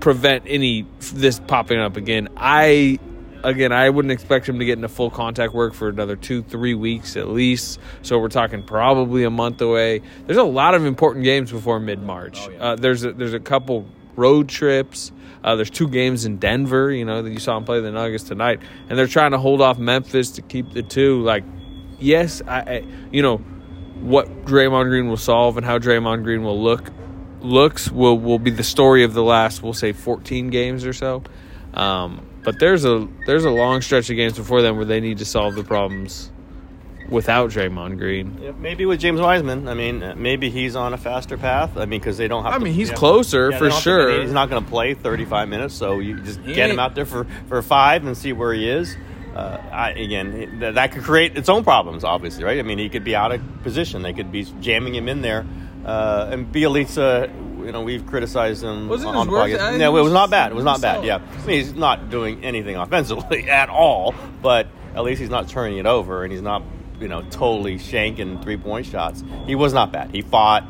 prevent 0.00 0.44
any 0.46 0.86
this 1.12 1.38
popping 1.40 1.78
up 1.78 1.98
again. 1.98 2.30
I 2.34 2.98
again, 3.44 3.70
I 3.70 3.90
wouldn't 3.90 4.12
expect 4.12 4.48
him 4.48 4.58
to 4.60 4.64
get 4.64 4.78
into 4.78 4.88
full 4.88 5.10
contact 5.10 5.52
work 5.52 5.74
for 5.74 5.90
another 5.90 6.16
two, 6.16 6.42
three 6.42 6.72
weeks 6.72 7.18
at 7.18 7.28
least. 7.28 7.78
So 8.00 8.18
we're 8.18 8.28
talking 8.28 8.62
probably 8.62 9.24
a 9.24 9.30
month 9.30 9.60
away. 9.60 10.00
There's 10.24 10.38
a 10.38 10.42
lot 10.42 10.74
of 10.74 10.86
important 10.86 11.24
games 11.24 11.52
before 11.52 11.78
mid 11.80 12.02
March. 12.02 12.38
Oh, 12.40 12.50
yeah. 12.50 12.62
uh, 12.62 12.76
there's 12.76 13.04
a, 13.04 13.12
there's 13.12 13.34
a 13.34 13.40
couple 13.40 13.86
road 14.16 14.48
trips. 14.48 15.12
Uh, 15.44 15.56
there's 15.56 15.70
two 15.70 15.88
games 15.88 16.24
in 16.24 16.38
Denver, 16.38 16.90
you 16.90 17.04
know, 17.04 17.20
that 17.20 17.30
you 17.30 17.38
saw 17.38 17.58
him 17.58 17.64
play 17.64 17.80
the 17.80 17.90
Nuggets 17.90 18.24
tonight, 18.24 18.60
and 18.88 18.98
they're 18.98 19.06
trying 19.06 19.32
to 19.32 19.38
hold 19.38 19.60
off 19.60 19.78
Memphis 19.78 20.32
to 20.32 20.42
keep 20.42 20.72
the 20.72 20.82
two. 20.82 21.22
Like, 21.22 21.44
yes, 21.98 22.40
I, 22.46 22.60
I 22.60 22.84
you 23.10 23.20
know, 23.20 23.38
what 24.00 24.46
Draymond 24.46 24.88
Green 24.88 25.08
will 25.08 25.18
solve 25.18 25.58
and 25.58 25.64
how 25.64 25.78
Draymond 25.78 26.24
Green 26.24 26.42
will 26.42 26.62
look 26.62 26.90
looks 27.40 27.90
will 27.90 28.18
will 28.18 28.38
be 28.38 28.50
the 28.50 28.64
story 28.64 29.04
of 29.04 29.14
the 29.14 29.22
last, 29.22 29.62
we'll 29.62 29.72
say, 29.72 29.92
14 29.92 30.50
games 30.50 30.84
or 30.84 30.92
so. 30.92 31.22
Um, 31.74 32.26
but 32.42 32.58
there's 32.58 32.84
a 32.84 33.06
there's 33.26 33.44
a 33.44 33.50
long 33.50 33.82
stretch 33.82 34.10
of 34.10 34.16
games 34.16 34.36
before 34.36 34.62
them 34.62 34.76
where 34.76 34.84
they 34.84 35.00
need 35.00 35.18
to 35.18 35.24
solve 35.24 35.54
the 35.54 35.64
problems 35.64 36.30
without 37.10 37.50
Draymond 37.50 37.98
Green. 37.98 38.38
Yeah, 38.40 38.52
maybe 38.52 38.86
with 38.86 39.00
James 39.00 39.20
Wiseman. 39.20 39.68
I 39.68 39.74
mean, 39.74 40.14
maybe 40.16 40.48
he's 40.48 40.76
on 40.76 40.94
a 40.94 40.98
faster 40.98 41.36
path. 41.36 41.76
I 41.76 41.84
mean, 41.84 42.00
because 42.00 42.16
they 42.16 42.28
don't 42.28 42.44
have. 42.44 42.54
I 42.54 42.58
to, 42.58 42.64
mean, 42.64 42.72
he's 42.72 42.90
closer 42.90 43.50
yeah, 43.50 43.58
for 43.58 43.70
sure. 43.70 44.12
To, 44.12 44.22
he's 44.22 44.32
not 44.32 44.48
going 44.48 44.62
to 44.64 44.70
play 44.70 44.94
35 44.94 45.48
minutes, 45.48 45.74
so 45.74 45.98
you 45.98 46.20
just 46.20 46.40
he 46.40 46.54
get 46.54 46.70
him 46.70 46.78
out 46.78 46.94
there 46.94 47.06
for, 47.06 47.26
for 47.48 47.60
five 47.62 48.06
and 48.06 48.16
see 48.16 48.32
where 48.32 48.54
he 48.54 48.68
is. 48.68 48.96
Uh, 49.34 49.58
I, 49.70 49.90
again, 49.90 50.60
that 50.60 50.92
could 50.92 51.02
create 51.02 51.36
its 51.36 51.48
own 51.48 51.62
problems, 51.62 52.02
obviously, 52.02 52.42
right? 52.42 52.58
I 52.58 52.62
mean, 52.62 52.78
he 52.78 52.88
could 52.88 53.04
be 53.04 53.14
out 53.14 53.32
of 53.32 53.40
position. 53.62 54.02
They 54.02 54.12
could 54.12 54.32
be 54.32 54.44
jamming 54.60 54.94
him 54.94 55.08
in 55.08 55.22
there. 55.22 55.46
Uh, 55.84 56.28
and 56.30 56.52
Bjelica, 56.52 57.28
you 57.64 57.72
know, 57.72 57.82
we've 57.82 58.06
criticized 58.06 58.62
him 58.62 58.88
Wasn't 58.88 59.14
on 59.14 59.26
the 59.26 59.32
podcast. 59.32 59.78
No, 59.78 59.96
it 59.96 60.02
was 60.02 60.12
not 60.12 60.30
bad. 60.30 60.52
It 60.52 60.54
was 60.54 60.64
not 60.64 60.80
bad. 60.80 61.04
Yeah, 61.04 61.16
I 61.16 61.46
mean, 61.46 61.58
he's 61.58 61.74
not 61.74 62.10
doing 62.10 62.44
anything 62.44 62.76
offensively 62.76 63.48
at 63.50 63.68
all, 63.68 64.14
but 64.42 64.66
at 64.94 65.02
least 65.02 65.20
he's 65.20 65.30
not 65.30 65.48
turning 65.48 65.78
it 65.78 65.86
over, 65.86 66.22
and 66.22 66.32
he's 66.32 66.42
not 66.42 66.62
you 67.00 67.08
know, 67.08 67.22
totally 67.22 67.76
shanking 67.76 68.42
three 68.42 68.56
point 68.56 68.86
shots. 68.86 69.24
He 69.46 69.54
was 69.54 69.72
not 69.72 69.92
bad. 69.92 70.10
He 70.10 70.22
fought. 70.22 70.64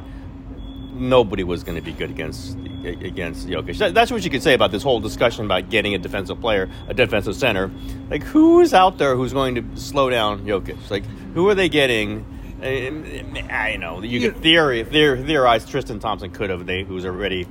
Nobody 0.92 1.44
was 1.44 1.64
going 1.64 1.76
to 1.76 1.82
be 1.82 1.92
good 1.92 2.10
against 2.10 2.56
against 2.84 3.46
Jokic. 3.46 3.92
That's 3.92 4.10
what 4.10 4.24
you 4.24 4.30
could 4.30 4.42
say 4.42 4.54
about 4.54 4.70
this 4.70 4.82
whole 4.82 5.00
discussion 5.00 5.44
about 5.44 5.68
getting 5.70 5.94
a 5.94 5.98
defensive 5.98 6.40
player, 6.40 6.68
a 6.88 6.94
defensive 6.94 7.36
center. 7.36 7.70
Like, 8.08 8.22
who 8.22 8.60
is 8.60 8.74
out 8.74 8.98
there 8.98 9.16
who's 9.16 9.32
going 9.32 9.54
to 9.56 9.64
slow 9.80 10.10
down 10.10 10.46
Jokic? 10.46 10.90
Like, 10.90 11.04
who 11.34 11.48
are 11.48 11.54
they 11.54 11.68
getting 11.68 12.24
I 12.62 13.76
know 13.78 14.02
you 14.02 14.20
could 14.20 14.40
theory, 14.42 14.84
theory 14.84 15.22
theorize 15.22 15.66
Tristan 15.68 15.98
Thompson 16.00 16.30
could 16.30 16.50
have 16.50 16.66
they 16.66 16.82
who's 16.84 17.04
already 17.06 17.46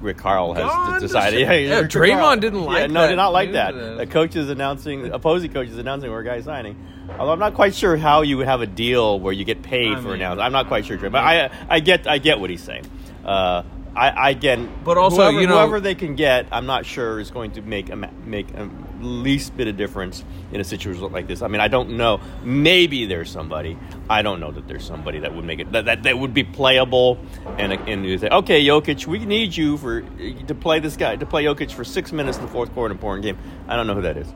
Rick 0.00 0.18
Carl 0.18 0.52
has 0.54 1.00
decided. 1.02 1.40
Yeah, 1.46 1.52
Yeah, 1.52 1.78
Rick 1.80 1.90
Draymond 1.90 2.20
Carl- 2.20 2.36
didn't 2.36 2.60
yeah, 2.60 2.66
like 2.66 2.90
no, 2.90 3.00
that 3.02 3.08
did 3.08 3.16
not 3.16 3.32
like 3.32 3.48
news. 3.48 3.54
that. 3.54 3.72
The 3.98 4.06
coach 4.06 4.36
is 4.36 4.50
announcing, 4.50 5.10
opposing 5.12 5.52
coach 5.52 5.68
is 5.68 5.78
announcing 5.78 6.10
where 6.10 6.20
a 6.20 6.24
guy's 6.24 6.44
signing. 6.44 6.76
Although 7.18 7.32
I'm 7.32 7.38
not 7.38 7.54
quite 7.54 7.74
sure 7.74 7.96
how 7.96 8.22
you 8.22 8.36
would 8.38 8.46
have 8.46 8.60
a 8.60 8.66
deal 8.66 9.18
where 9.20 9.32
you 9.32 9.44
get 9.44 9.62
paid 9.62 9.92
I 9.92 9.96
for 9.96 10.08
mean- 10.08 10.14
announcing. 10.16 10.42
I'm 10.42 10.52
not 10.52 10.66
quite 10.68 10.84
sure, 10.86 10.98
but 10.98 11.14
I 11.16 11.50
I 11.68 11.80
get 11.80 12.06
I 12.06 12.18
get 12.18 12.40
what 12.40 12.50
he's 12.50 12.62
saying. 12.62 12.84
Uh, 13.24 13.62
I, 13.96 14.08
I 14.10 14.30
again, 14.30 14.68
But 14.84 14.98
also, 14.98 15.16
whoever, 15.22 15.40
you 15.40 15.46
know- 15.46 15.54
whoever 15.54 15.80
they 15.80 15.94
can 15.94 16.16
get, 16.16 16.48
I'm 16.50 16.66
not 16.66 16.84
sure 16.84 17.20
is 17.20 17.30
going 17.30 17.52
to 17.52 17.62
make 17.62 17.88
a 17.90 17.96
make 17.96 18.50
a 18.54 18.68
least 19.04 19.56
bit 19.56 19.68
of 19.68 19.76
difference 19.76 20.24
in 20.52 20.60
a 20.60 20.64
situation 20.64 21.12
like 21.12 21.26
this. 21.26 21.42
I 21.42 21.48
mean, 21.48 21.60
I 21.60 21.68
don't 21.68 21.96
know. 21.96 22.20
Maybe 22.42 23.06
there's 23.06 23.30
somebody. 23.30 23.78
I 24.08 24.22
don't 24.22 24.40
know 24.40 24.50
that 24.50 24.66
there's 24.66 24.84
somebody 24.84 25.20
that 25.20 25.34
would 25.34 25.44
make 25.44 25.60
it 25.60 25.72
that 25.72 25.84
that, 25.84 26.02
that 26.02 26.18
would 26.18 26.34
be 26.34 26.44
playable. 26.44 27.18
And 27.58 27.72
and 27.72 28.04
you 28.04 28.18
say, 28.18 28.28
okay, 28.28 28.64
Jokic, 28.64 29.06
we 29.06 29.24
need 29.24 29.56
you 29.56 29.76
for 29.76 30.00
to 30.00 30.54
play 30.54 30.80
this 30.80 30.96
guy 30.96 31.16
to 31.16 31.26
play 31.26 31.44
Jokic 31.44 31.70
for 31.72 31.84
six 31.84 32.12
minutes 32.12 32.38
in 32.38 32.44
the 32.44 32.50
fourth 32.50 32.72
quarter 32.72 32.86
in 32.86 32.92
an 32.92 32.98
important 32.98 33.24
game. 33.24 33.38
I 33.68 33.76
don't 33.76 33.86
know 33.86 33.94
who 33.94 34.02
that 34.02 34.16
is. 34.16 34.32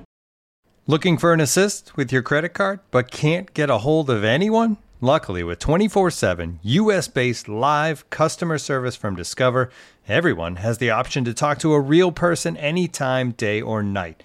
Looking 0.87 1.19
for 1.19 1.35
an 1.35 1.41
assist 1.41 1.97
with 1.99 2.11
your 2.11 2.23
credit 2.23 2.55
card, 2.55 2.81
but 2.91 3.11
can't 3.11 3.53
get 3.53 3.69
a 3.69 3.79
hold 3.79 4.09
of 4.09 4.25
anyone? 4.25 4.79
Luckily, 5.01 5.45
with 5.45 5.61
24 5.61 6.11
7 6.11 6.59
US 6.63 7.07
based 7.07 7.47
live 7.47 8.09
customer 8.11 8.59
service 8.59 8.97
from 8.97 9.15
Discover, 9.15 9.71
everyone 10.09 10.57
has 10.57 10.79
the 10.79 10.91
option 10.91 11.25
to 11.25 11.33
talk 11.33 11.59
to 11.59 11.73
a 11.73 11.81
real 11.81 12.11
person 12.11 12.57
anytime, 12.57 13.31
day 13.31 13.61
or 13.61 13.81
night. 13.81 14.25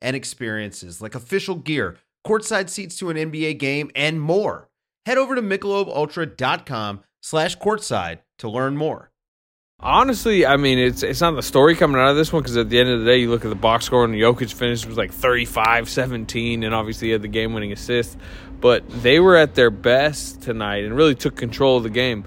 and 0.00 0.16
experiences 0.16 1.00
like 1.00 1.14
official 1.14 1.56
gear, 1.56 1.96
courtside 2.26 2.68
seats 2.68 2.98
to 2.98 3.10
an 3.10 3.16
NBA 3.16 3.58
game, 3.58 3.90
and 3.94 4.20
more. 4.20 4.68
Head 5.04 5.18
over 5.18 5.34
to 5.34 5.42
michelobultra.com 5.42 7.00
slash 7.22 7.56
courtside 7.58 8.20
to 8.38 8.48
learn 8.48 8.76
more. 8.76 9.10
Honestly, 9.78 10.46
I 10.46 10.56
mean, 10.56 10.78
it's 10.78 11.02
it's 11.02 11.20
not 11.20 11.32
the 11.32 11.42
story 11.42 11.76
coming 11.76 12.00
out 12.00 12.08
of 12.08 12.16
this 12.16 12.32
one 12.32 12.42
because 12.42 12.56
at 12.56 12.70
the 12.70 12.80
end 12.80 12.88
of 12.88 13.00
the 13.00 13.04
day, 13.04 13.18
you 13.18 13.28
look 13.28 13.44
at 13.44 13.50
the 13.50 13.54
box 13.54 13.84
score 13.84 14.04
and 14.04 14.14
Jokic 14.14 14.52
finished 14.54 14.86
was 14.86 14.96
like 14.96 15.12
35 15.12 15.90
17, 15.90 16.62
and 16.62 16.74
obviously 16.74 17.08
he 17.08 17.12
had 17.12 17.20
the 17.20 17.28
game 17.28 17.52
winning 17.52 17.72
assist. 17.72 18.16
But 18.60 18.88
they 19.02 19.20
were 19.20 19.36
at 19.36 19.54
their 19.54 19.70
best 19.70 20.40
tonight 20.40 20.84
and 20.84 20.96
really 20.96 21.14
took 21.14 21.36
control 21.36 21.76
of 21.76 21.82
the 21.82 21.90
game 21.90 22.24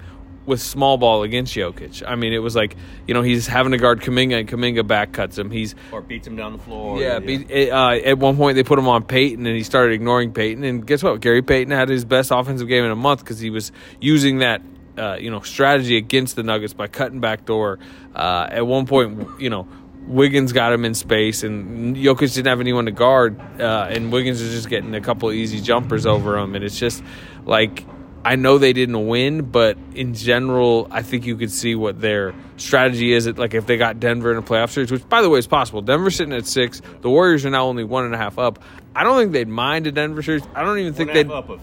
with 0.50 0.60
small 0.60 0.98
ball 0.98 1.22
against 1.22 1.54
Jokic. 1.54 2.02
I 2.06 2.14
mean, 2.16 2.34
it 2.34 2.38
was 2.40 2.54
like, 2.54 2.76
you 3.06 3.14
know, 3.14 3.22
he's 3.22 3.46
having 3.46 3.72
to 3.72 3.78
guard 3.78 4.00
Kuminga 4.02 4.40
and 4.40 4.48
Kuminga 4.48 4.86
back 4.86 5.12
cuts 5.12 5.38
him. 5.38 5.50
He's 5.50 5.74
Or 5.90 6.02
beats 6.02 6.26
him 6.26 6.36
down 6.36 6.52
the 6.52 6.58
floor. 6.58 7.00
yeah, 7.00 7.18
be, 7.18 7.70
uh, 7.70 7.92
at 7.92 8.18
one 8.18 8.36
point 8.36 8.56
they 8.56 8.62
put 8.62 8.78
him 8.78 8.88
on 8.88 9.02
Payton 9.04 9.46
and 9.46 9.56
he 9.56 9.62
started 9.62 9.94
ignoring 9.94 10.32
Payton. 10.34 10.62
And 10.64 10.86
guess 10.86 11.02
what? 11.02 11.18
Gary 11.20 11.40
Payton 11.40 11.72
had 11.72 11.88
his 11.88 12.04
best 12.04 12.30
offensive 12.30 12.68
game 12.68 12.84
in 12.84 12.90
a 12.90 12.96
month 12.96 13.20
because 13.20 13.40
he 13.40 13.48
was 13.48 13.72
using 14.00 14.38
that 14.38 14.60
uh, 14.98 15.16
you 15.18 15.30
know 15.30 15.40
strategy 15.40 15.96
against 15.96 16.36
the 16.36 16.42
Nuggets 16.42 16.74
by 16.74 16.86
cutting 16.88 17.20
back 17.20 17.46
door. 17.46 17.78
Uh, 18.14 18.48
at 18.50 18.66
one 18.66 18.86
point, 18.86 19.40
you 19.40 19.48
know. 19.48 19.66
Wiggins 20.06 20.52
got 20.52 20.72
him 20.72 20.84
in 20.84 20.94
space, 20.94 21.44
and 21.44 21.94
Jokic 21.94 22.34
didn't 22.34 22.48
have 22.48 22.58
anyone 22.58 22.86
to 22.86 22.90
guard, 22.90 23.38
uh, 23.60 23.86
and 23.90 24.10
Wiggins 24.10 24.42
was 24.42 24.50
just 24.50 24.68
getting 24.68 24.94
a 24.94 25.00
couple 25.00 25.30
easy 25.30 25.60
jumpers 25.60 26.04
over 26.04 26.36
him, 26.36 26.56
and 26.56 26.64
it's 26.64 26.76
just 26.76 27.04
like 27.44 27.84
I 28.24 28.36
know 28.36 28.58
they 28.58 28.72
didn't 28.72 29.06
win, 29.06 29.42
but 29.50 29.78
in 29.94 30.14
general, 30.14 30.88
I 30.90 31.02
think 31.02 31.24
you 31.24 31.36
could 31.36 31.50
see 31.50 31.74
what 31.74 32.00
their 32.00 32.34
strategy 32.58 33.12
is. 33.12 33.26
Like 33.26 33.54
if 33.54 33.66
they 33.66 33.76
got 33.78 33.98
Denver 33.98 34.30
in 34.30 34.36
a 34.38 34.42
playoff 34.42 34.70
series, 34.70 34.90
which 34.92 35.08
by 35.08 35.22
the 35.22 35.30
way 35.30 35.38
is 35.38 35.46
possible. 35.46 35.80
Denver 35.80 36.10
sitting 36.10 36.34
at 36.34 36.46
six. 36.46 36.82
The 37.00 37.08
Warriors 37.08 37.46
are 37.46 37.50
now 37.50 37.66
only 37.66 37.84
one 37.84 38.04
and 38.04 38.14
a 38.14 38.18
half 38.18 38.38
up. 38.38 38.62
I 38.94 39.04
don't 39.04 39.18
think 39.18 39.32
they'd 39.32 39.48
mind 39.48 39.86
a 39.86 39.92
Denver 39.92 40.22
series. 40.22 40.42
I 40.54 40.62
don't 40.62 40.78
even 40.78 40.92
think 40.92 41.08
One 41.08 41.16
and 41.16 41.28
they'd. 41.28 41.32
half 41.34 41.44
up 41.44 41.50
of 41.50 41.60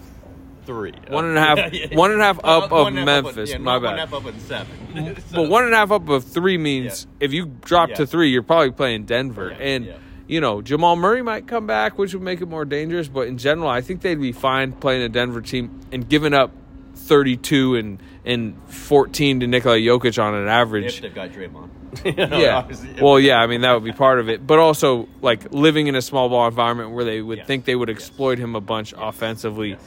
three. 0.66 0.92
one 1.08 1.24
and 1.26 1.38
a 1.38 1.40
half, 1.40 1.58
up 1.58 1.72
of 1.72 1.96
One 1.96 2.10
and 2.12 2.20
a 2.20 2.24
half 2.24 2.44
up 2.44 2.92
Memphis, 2.92 3.50
yeah, 3.50 3.58
my 3.58 3.78
bad. 3.78 3.82
One 3.82 3.90
and 3.92 3.98
a 3.98 4.06
half 4.06 4.12
up 4.14 4.24
of 4.26 4.40
seven. 4.40 5.16
But 5.32 5.48
one 5.48 5.64
and 5.64 5.72
a 5.72 5.76
half 5.76 5.90
up 5.92 6.08
of 6.08 6.24
three 6.24 6.58
means 6.58 7.06
if 7.20 7.32
you 7.32 7.46
drop 7.46 7.90
to 7.94 8.06
three, 8.06 8.30
you're 8.30 8.42
probably 8.42 8.72
playing 8.72 9.04
Denver. 9.04 9.50
Yeah, 9.50 9.64
and 9.64 9.84
yeah. 9.86 9.96
You 10.28 10.40
know 10.40 10.62
Jamal 10.62 10.94
Murray 10.94 11.22
might 11.22 11.48
come 11.48 11.66
back, 11.66 11.98
which 11.98 12.14
would 12.14 12.22
make 12.22 12.40
it 12.40 12.46
more 12.46 12.64
dangerous. 12.64 13.08
But 13.08 13.26
in 13.26 13.36
general, 13.38 13.68
I 13.68 13.80
think 13.80 14.02
they'd 14.02 14.14
be 14.20 14.30
fine 14.32 14.70
playing 14.72 15.02
a 15.02 15.08
Denver 15.08 15.40
team 15.40 15.80
and 15.90 16.08
giving 16.08 16.34
up 16.34 16.52
32 16.94 17.76
and 17.76 17.98
and 18.24 18.56
14 18.68 19.40
to 19.40 19.46
Nikola 19.46 19.76
Jokic 19.78 20.22
on 20.22 20.34
an 20.34 20.48
average. 20.48 20.96
if 20.96 21.00
they've 21.00 21.14
got 21.14 21.30
Draymond. 21.30 21.70
You 22.04 22.12
know, 22.26 22.38
yeah. 22.38 22.68
Well, 23.00 23.18
yeah. 23.18 23.38
I 23.38 23.46
mean, 23.46 23.62
that 23.62 23.72
would 23.72 23.84
be 23.84 23.92
part 23.92 24.18
of 24.20 24.28
it, 24.28 24.46
but 24.46 24.58
also 24.58 25.08
like 25.22 25.52
living 25.52 25.86
in 25.86 25.94
a 25.96 26.02
small 26.02 26.28
ball 26.28 26.46
environment 26.46 26.90
where 26.90 27.04
they 27.04 27.22
would 27.22 27.38
Yes. 27.38 27.46
think 27.46 27.64
they 27.64 27.74
would 27.74 27.88
exploit 27.88 28.38
him 28.38 28.54
a 28.54 28.60
bunch 28.60 28.92
offensively, 28.96 29.78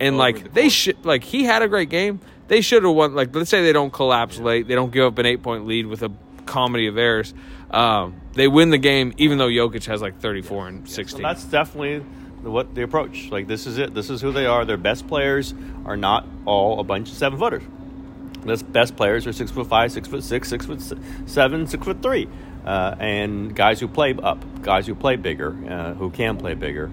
and 0.00 0.14
Over 0.16 0.18
like 0.18 0.42
the 0.42 0.48
they 0.50 0.68
should 0.68 1.04
like 1.04 1.22
he 1.22 1.44
had 1.44 1.62
a 1.62 1.68
great 1.68 1.88
game. 1.88 2.18
They 2.48 2.60
should 2.62 2.82
have 2.82 2.92
won. 2.92 3.14
Like 3.14 3.32
let's 3.34 3.48
say 3.48 3.62
they 3.62 3.72
don't 3.72 3.92
collapse 3.92 4.38
late, 4.40 4.66
they 4.66 4.74
don't 4.74 4.90
give 4.92 5.04
up 5.04 5.18
an 5.18 5.26
eight 5.26 5.42
point 5.44 5.66
lead 5.66 5.86
with 5.86 6.02
a 6.02 6.08
comedy 6.46 6.86
of 6.86 6.96
errors. 6.96 7.34
Um, 7.70 8.20
they 8.34 8.48
win 8.48 8.70
the 8.70 8.78
game 8.78 9.12
even 9.18 9.38
though 9.38 9.48
Jokic 9.48 9.84
has 9.86 10.00
like 10.00 10.18
thirty 10.20 10.42
four 10.42 10.68
and 10.68 10.88
So 10.88 10.94
sixteen. 10.94 11.22
that's 11.22 11.44
definitely 11.44 12.04
the, 12.42 12.50
what 12.50 12.74
the 12.74 12.82
approach. 12.82 13.30
Like 13.30 13.46
this 13.46 13.66
is 13.66 13.78
it. 13.78 13.92
This 13.94 14.08
is 14.10 14.20
who 14.20 14.32
they 14.32 14.46
are. 14.46 14.64
Their 14.64 14.76
best 14.76 15.06
players 15.08 15.52
are 15.84 15.96
not 15.96 16.26
all 16.44 16.80
a 16.80 16.84
bunch 16.84 17.10
of 17.10 17.16
seven 17.16 17.38
footers. 17.38 17.62
Their 18.44 18.56
best 18.58 18.96
players 18.96 19.26
are 19.26 19.32
six 19.32 19.50
foot 19.50 19.66
five, 19.66 19.90
six 19.90 20.06
foot 20.08 20.22
six, 20.22 20.48
six 20.48 20.64
foot 20.66 20.80
seven, 21.26 21.66
six 21.66 21.84
foot 21.84 22.00
three, 22.00 22.28
uh, 22.64 22.94
and 23.00 23.54
guys 23.56 23.80
who 23.80 23.88
play 23.88 24.14
up, 24.22 24.62
guys 24.62 24.86
who 24.86 24.94
play 24.94 25.16
bigger, 25.16 25.56
uh, 25.68 25.94
who 25.94 26.10
can 26.10 26.36
play 26.36 26.54
bigger. 26.54 26.90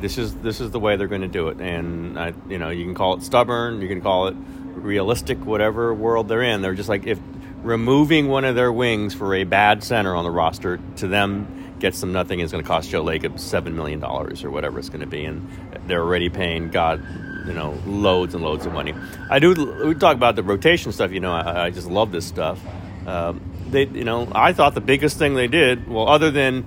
This 0.00 0.18
is 0.18 0.34
this 0.36 0.60
is 0.60 0.72
the 0.72 0.80
way 0.80 0.96
they're 0.96 1.06
going 1.06 1.20
to 1.22 1.28
do 1.28 1.48
it. 1.48 1.60
And 1.60 2.18
I, 2.18 2.32
you 2.48 2.58
know, 2.58 2.70
you 2.70 2.84
can 2.84 2.94
call 2.94 3.14
it 3.14 3.22
stubborn, 3.22 3.80
you 3.80 3.86
can 3.88 4.00
call 4.02 4.26
it 4.26 4.36
realistic, 4.74 5.38
whatever 5.46 5.94
world 5.94 6.26
they're 6.28 6.42
in. 6.42 6.60
They're 6.60 6.74
just 6.74 6.88
like 6.88 7.06
if 7.06 7.18
removing 7.62 8.28
one 8.28 8.44
of 8.44 8.54
their 8.54 8.72
wings 8.72 9.14
for 9.14 9.34
a 9.34 9.44
bad 9.44 9.82
center 9.82 10.14
on 10.14 10.24
the 10.24 10.30
roster 10.30 10.78
to 10.96 11.08
them 11.08 11.56
gets 11.78 12.00
them 12.00 12.12
nothing 12.12 12.40
is 12.40 12.52
going 12.52 12.62
to 12.62 12.68
cost 12.68 12.90
Joe 12.90 13.04
Lacob 13.04 13.38
seven 13.38 13.76
million 13.76 14.00
dollars 14.00 14.44
or 14.44 14.50
whatever 14.50 14.78
it's 14.78 14.88
going 14.88 15.00
to 15.00 15.06
be, 15.06 15.24
and 15.24 15.48
they're 15.86 16.02
already 16.02 16.28
paying 16.28 16.70
God, 16.70 17.04
you 17.46 17.52
know, 17.52 17.78
loads 17.86 18.34
and 18.34 18.42
loads 18.42 18.66
of 18.66 18.72
money. 18.72 18.94
I 19.30 19.38
do. 19.38 19.54
We 19.84 19.94
talk 19.94 20.16
about 20.16 20.36
the 20.36 20.42
rotation 20.42 20.92
stuff. 20.92 21.12
You 21.12 21.20
know, 21.20 21.32
I, 21.32 21.66
I 21.66 21.70
just 21.70 21.88
love 21.88 22.12
this 22.12 22.26
stuff. 22.26 22.60
Um, 23.06 23.40
they, 23.68 23.86
you 23.86 24.04
know, 24.04 24.28
I 24.32 24.52
thought 24.52 24.74
the 24.74 24.80
biggest 24.80 25.18
thing 25.18 25.34
they 25.34 25.48
did, 25.48 25.88
well, 25.88 26.08
other 26.08 26.30
than 26.30 26.66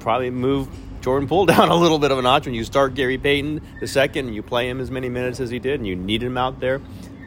probably 0.00 0.30
move 0.30 0.68
Jordan 1.00 1.28
Poole 1.28 1.46
down 1.54 1.68
a 1.68 1.76
little 1.76 1.98
bit 1.98 2.10
of 2.10 2.18
a 2.18 2.22
notch 2.22 2.46
when 2.46 2.54
you 2.54 2.64
start 2.64 2.94
Gary 2.94 3.18
Payton 3.18 3.62
the 3.80 3.86
second 3.86 4.26
and 4.26 4.34
you 4.34 4.42
play 4.42 4.68
him 4.68 4.80
as 4.80 4.90
many 4.90 5.08
minutes 5.08 5.40
as 5.40 5.50
he 5.50 5.58
did, 5.58 5.80
and 5.80 5.86
you 5.86 5.96
need 5.96 6.22
him 6.22 6.36
out 6.36 6.60
there. 6.60 6.80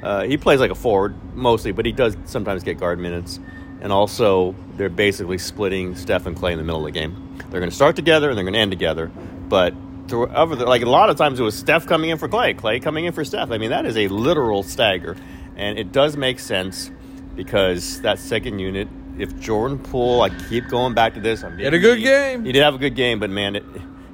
Uh, 0.03 0.24
he 0.24 0.38
plays 0.38 0.60
like 0.60 0.72
a 0.72 0.75
forward 0.75 1.15
mostly, 1.36 1.72
but 1.72 1.86
he 1.86 1.91
does 1.91 2.17
sometimes 2.25 2.63
get 2.63 2.79
guard 2.79 3.00
minutes. 3.00 3.39
And 3.81 3.91
also, 3.91 4.55
they're 4.75 4.89
basically 4.89 5.38
splitting 5.38 5.96
Steph 5.96 6.25
and 6.25 6.38
Klay 6.38 6.51
in 6.51 6.58
the 6.58 6.63
middle 6.63 6.86
of 6.86 6.93
the 6.93 7.00
game. 7.00 7.38
They're 7.50 7.60
going 7.60 7.70
to 7.70 7.75
start 7.75 7.96
together 7.96 8.29
and 8.29 8.38
they're 8.38 8.46
going 8.46 8.53
to 8.53 8.60
end 8.60 8.72
together. 8.72 9.08
But 9.50 9.74
through 10.08 10.27
other, 10.27 10.55
like 10.65 10.84
a 10.84 10.89
lot 10.89 11.10
of 11.10 11.17
times, 11.17 11.39
it 11.39 11.43
was 11.43 11.58
Steph 11.58 11.88
coming 11.88 12.10
in 12.10 12.17
for 12.17 12.29
Klay, 12.29 12.55
Klay 12.55 12.81
coming 12.81 13.05
in 13.05 13.13
for 13.13 13.25
Steph. 13.25 13.50
I 13.50 13.58
mean, 13.58 13.72
that 13.72 13.86
is 13.86 13.98
a 13.98 14.08
literal 14.10 14.62
stagger, 14.62 15.17
and 15.55 15.79
it 15.79 15.91
does 15.91 16.15
make 16.17 16.39
sense 16.39 16.91
because 17.36 18.01
that 18.01 18.20
second 18.20 18.60
unit. 18.60 18.88
If 19.17 19.38
Jordan 19.39 19.77
Poole, 19.77 20.22
I 20.22 20.29
keep 20.29 20.70
going 20.70 20.93
back 20.93 21.15
to 21.15 21.20
this. 21.20 21.43
I'm 21.43 21.60
had 21.60 21.74
a 21.74 21.79
good 21.79 22.01
game. 22.01 22.46
He 22.46 22.53
did 22.53 22.63
have 22.63 22.75
a 22.75 22.77
good 22.77 22.96
game, 22.96 23.20
but 23.20 23.29
man, 23.29 23.58
it, 23.58 23.65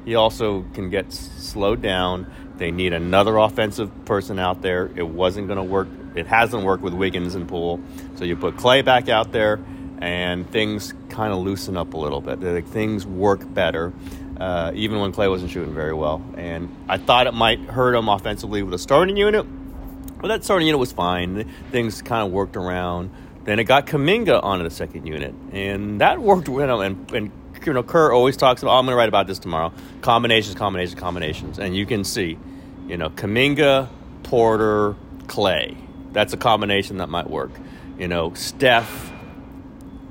he 0.05 0.15
also 0.15 0.63
can 0.73 0.89
get 0.89 1.13
slowed 1.13 1.81
down. 1.81 2.31
They 2.57 2.71
need 2.71 2.93
another 2.93 3.37
offensive 3.37 3.91
person 4.05 4.39
out 4.39 4.61
there. 4.61 4.89
It 4.95 5.07
wasn't 5.07 5.47
going 5.47 5.57
to 5.57 5.63
work. 5.63 5.87
It 6.15 6.27
hasn't 6.27 6.63
worked 6.63 6.83
with 6.83 6.93
Wiggins 6.93 7.35
and 7.35 7.47
Poole. 7.47 7.79
So 8.15 8.25
you 8.25 8.35
put 8.35 8.55
Klay 8.55 8.83
back 8.83 9.09
out 9.09 9.31
there, 9.31 9.59
and 9.99 10.49
things 10.51 10.93
kind 11.09 11.31
of 11.31 11.39
loosen 11.39 11.77
up 11.77 11.93
a 11.93 11.97
little 11.97 12.21
bit. 12.21 12.41
Like, 12.41 12.67
things 12.67 13.05
work 13.05 13.41
better, 13.53 13.93
uh, 14.39 14.71
even 14.73 14.99
when 14.99 15.11
Klay 15.11 15.29
wasn't 15.29 15.51
shooting 15.51 15.73
very 15.73 15.93
well. 15.93 16.23
And 16.35 16.75
I 16.89 16.97
thought 16.97 17.27
it 17.27 17.33
might 17.33 17.59
hurt 17.59 17.95
him 17.95 18.09
offensively 18.09 18.63
with 18.63 18.73
a 18.73 18.79
starting 18.79 19.17
unit, 19.17 19.45
but 20.19 20.29
that 20.29 20.43
starting 20.43 20.67
unit 20.67 20.79
was 20.79 20.91
fine. 20.91 21.47
Things 21.71 22.01
kind 22.01 22.25
of 22.25 22.31
worked 22.31 22.55
around. 22.55 23.11
Then 23.43 23.59
it 23.59 23.63
got 23.63 23.85
Kuminga 23.85 24.43
onto 24.43 24.63
the 24.63 24.69
second 24.69 25.05
unit, 25.05 25.33
and 25.51 26.01
that 26.01 26.19
worked 26.19 26.49
well. 26.49 26.81
And, 26.81 27.09
and 27.11 27.31
you 27.67 27.73
know, 27.73 27.83
Kerr 27.83 28.11
always 28.11 28.37
talks 28.37 28.63
about. 28.63 28.73
Oh, 28.73 28.79
I'm 28.79 28.85
going 28.85 28.93
to 28.93 28.97
write 28.97 29.09
about 29.09 29.27
this 29.27 29.39
tomorrow. 29.39 29.73
Combinations, 30.01 30.55
combinations, 30.55 30.99
combinations, 30.99 31.59
and 31.59 31.75
you 31.75 31.85
can 31.85 32.03
see, 32.03 32.39
you 32.87 32.97
know, 32.97 33.09
Kuminga, 33.09 33.89
Porter, 34.23 34.95
Klay. 35.27 35.77
that's 36.13 36.33
a 36.33 36.37
combination 36.37 36.97
that 36.97 37.09
might 37.09 37.29
work. 37.29 37.51
You 37.99 38.07
know, 38.07 38.33
Steph, 38.33 39.11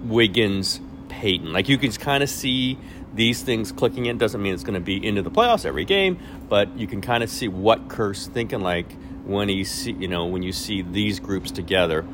Wiggins, 0.03 0.81
Payton. 1.09 1.53
Like 1.53 1.69
you 1.69 1.79
can 1.79 1.91
kind 1.93 2.23
of 2.23 2.29
see 2.29 2.79
these 3.15 3.43
things 3.43 3.73
clicking 3.73 4.07
in. 4.07 4.19
Doesn't 4.19 4.43
mean 4.43 4.53
it's 4.53 4.63
going 4.63 4.75
to 4.75 4.81
be 4.81 5.05
into 5.05 5.23
the 5.23 5.31
playoffs 5.31 5.65
every 5.65 5.87
game, 5.87 6.19
but 6.49 6.77
you 6.77 6.87
can 6.87 7.01
kind 7.01 7.25
of 7.25 7.31
see 7.31 7.49
what 7.49 7.89
Kerr's 7.89 8.27
thinking 8.27 8.61
like 8.61 8.93
when 9.25 9.49
he 9.49 9.65
see 9.65 9.93
you 9.93 10.09
know 10.09 10.27
when 10.27 10.43
you 10.43 10.53
see 10.53 10.83
these 10.83 11.21
groups 11.21 11.51
together. 11.51 12.05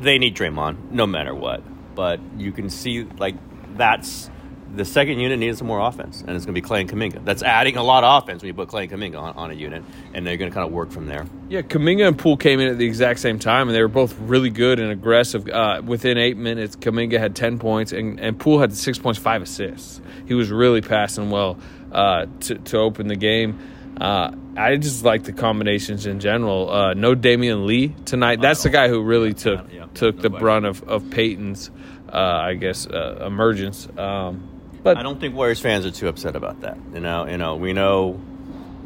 They 0.00 0.18
need 0.18 0.36
Draymond 0.36 0.90
no 0.90 1.06
matter 1.06 1.32
what, 1.32 1.62
but 1.94 2.18
you 2.36 2.50
can 2.50 2.68
see 2.68 3.04
like 3.04 3.36
that's 3.76 4.30
the 4.74 4.84
second 4.84 5.18
unit 5.18 5.38
needs 5.38 5.58
some 5.58 5.66
more 5.66 5.80
offense, 5.80 6.22
and 6.22 6.30
it's 6.30 6.46
going 6.46 6.54
to 6.54 6.60
be 6.60 6.66
Klay 6.66 6.80
and 6.80 6.90
Kuminga. 6.90 7.24
That's 7.24 7.42
adding 7.42 7.76
a 7.76 7.82
lot 7.82 8.04
of 8.04 8.22
offense 8.22 8.42
when 8.42 8.48
you 8.48 8.54
put 8.54 8.68
Klay 8.68 8.82
and 8.82 8.92
Kuminga 8.92 9.20
on, 9.20 9.34
on 9.34 9.50
a 9.50 9.54
unit, 9.54 9.84
and 10.14 10.26
they're 10.26 10.36
going 10.36 10.50
to 10.50 10.54
kind 10.54 10.66
of 10.66 10.72
work 10.72 10.90
from 10.90 11.06
there. 11.06 11.26
Yeah, 11.48 11.60
Kuminga 11.62 12.08
and 12.08 12.18
Poole 12.18 12.36
came 12.36 12.58
in 12.60 12.68
at 12.68 12.78
the 12.78 12.86
exact 12.86 13.20
same 13.20 13.38
time, 13.38 13.68
and 13.68 13.76
they 13.76 13.82
were 13.82 13.88
both 13.88 14.18
really 14.20 14.50
good 14.50 14.80
and 14.80 14.90
aggressive. 14.90 15.46
Uh, 15.48 15.82
within 15.84 16.16
eight 16.16 16.36
minutes, 16.36 16.76
Kuminga 16.76 17.18
had 17.18 17.36
10 17.36 17.58
points, 17.58 17.92
and, 17.92 18.18
and 18.18 18.38
Poole 18.38 18.60
had 18.60 18.70
6.5 18.70 19.42
assists. 19.42 20.00
He 20.26 20.34
was 20.34 20.50
really 20.50 20.80
passing 20.80 21.30
well 21.30 21.58
uh, 21.92 22.26
to, 22.40 22.54
to 22.54 22.78
open 22.78 23.08
the 23.08 23.16
game. 23.16 23.58
Uh, 24.00 24.32
I 24.56 24.76
just 24.76 25.04
like 25.04 25.24
the 25.24 25.32
combinations 25.32 26.06
in 26.06 26.18
general. 26.18 26.70
Uh, 26.70 26.94
no 26.94 27.14
Damion 27.14 27.66
Lee 27.66 27.94
tonight. 28.04 28.40
That's 28.40 28.62
the 28.62 28.70
guy 28.70 28.88
who 28.88 29.02
really 29.02 29.34
took 29.34 29.70
yeah, 29.72 29.86
took 29.94 30.16
no 30.16 30.22
the 30.22 30.28
question. 30.30 30.40
brunt 30.42 30.66
of, 30.66 30.82
of 30.84 31.02
Payton's, 31.10 31.70
I 32.18 32.54
guess, 32.54 32.86
uh, 32.86 33.24
emergence. 33.26 33.88
Um, 33.96 34.48
but 34.82 34.96
I 34.96 35.02
don't 35.02 35.20
think 35.20 35.34
Warriors 35.34 35.60
fans 35.60 35.86
are 35.86 35.90
too 35.90 36.08
upset 36.08 36.36
about 36.36 36.60
that. 36.60 36.76
You 36.92 37.00
know, 37.00 37.26
you 37.26 37.38
know, 37.38 37.56
we 37.56 37.72
know, 37.72 38.20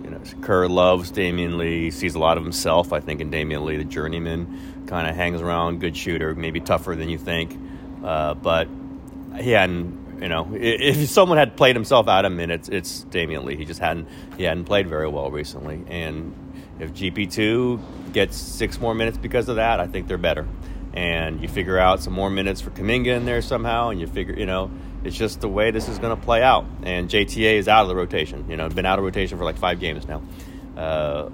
you 0.04 0.10
know, 0.10 0.20
Kerr 0.42 0.68
loves 0.68 1.10
Damion 1.10 1.56
Lee, 1.56 1.90
sees 1.90 2.14
a 2.14 2.18
lot 2.18 2.36
of 2.36 2.44
himself. 2.44 2.92
I 2.92 3.00
think 3.00 3.20
in 3.20 3.30
Damion 3.30 3.64
Lee, 3.64 3.76
the 3.78 3.84
journeyman, 3.84 4.84
kind 4.86 5.08
of 5.08 5.16
hangs 5.16 5.40
around, 5.40 5.80
good 5.80 5.96
shooter, 5.96 6.34
maybe 6.34 6.60
tougher 6.60 6.94
than 6.94 7.08
you 7.08 7.18
think, 7.18 7.58
uh, 8.04 8.34
but 8.34 8.68
he 9.40 9.50
hadn't. 9.50 10.06
You 10.20 10.30
know, 10.30 10.48
if 10.54 11.10
someone 11.10 11.36
had 11.36 11.58
played 11.58 11.76
himself 11.76 12.08
out 12.08 12.24
of 12.24 12.32
minutes, 12.32 12.70
it's 12.70 13.04
Damion 13.10 13.44
Lee. 13.44 13.56
He 13.56 13.66
just 13.66 13.80
hadn't. 13.80 14.08
He 14.38 14.44
hadn't 14.44 14.64
played 14.64 14.88
very 14.88 15.08
well 15.08 15.30
recently, 15.30 15.84
and 15.88 16.34
if 16.78 16.92
GP 16.92 17.30
two 17.32 17.80
gets 18.12 18.36
six 18.36 18.80
more 18.80 18.94
minutes 18.94 19.18
because 19.18 19.48
of 19.48 19.56
that, 19.56 19.80
I 19.80 19.86
think 19.86 20.08
they're 20.08 20.16
better. 20.16 20.46
And 20.96 21.42
you 21.42 21.48
figure 21.48 21.78
out 21.78 22.00
some 22.00 22.14
more 22.14 22.30
minutes 22.30 22.62
for 22.62 22.70
Kuminga 22.70 23.08
in 23.08 23.26
there 23.26 23.42
somehow, 23.42 23.90
and 23.90 24.00
you 24.00 24.06
figure, 24.06 24.34
you 24.34 24.46
know, 24.46 24.70
it's 25.04 25.16
just 25.16 25.42
the 25.42 25.48
way 25.48 25.70
this 25.70 25.88
is 25.88 25.98
going 25.98 26.16
to 26.16 26.22
play 26.22 26.42
out. 26.42 26.64
And 26.82 27.08
JTA 27.08 27.54
is 27.54 27.68
out 27.68 27.82
of 27.82 27.88
the 27.88 27.94
rotation. 27.94 28.48
You 28.48 28.56
know, 28.56 28.68
been 28.68 28.86
out 28.86 28.98
of 28.98 29.04
rotation 29.04 29.36
for 29.36 29.44
like 29.44 29.58
five 29.58 29.78
games 29.78 30.08
now. 30.08 30.22
Uh, 30.76 31.30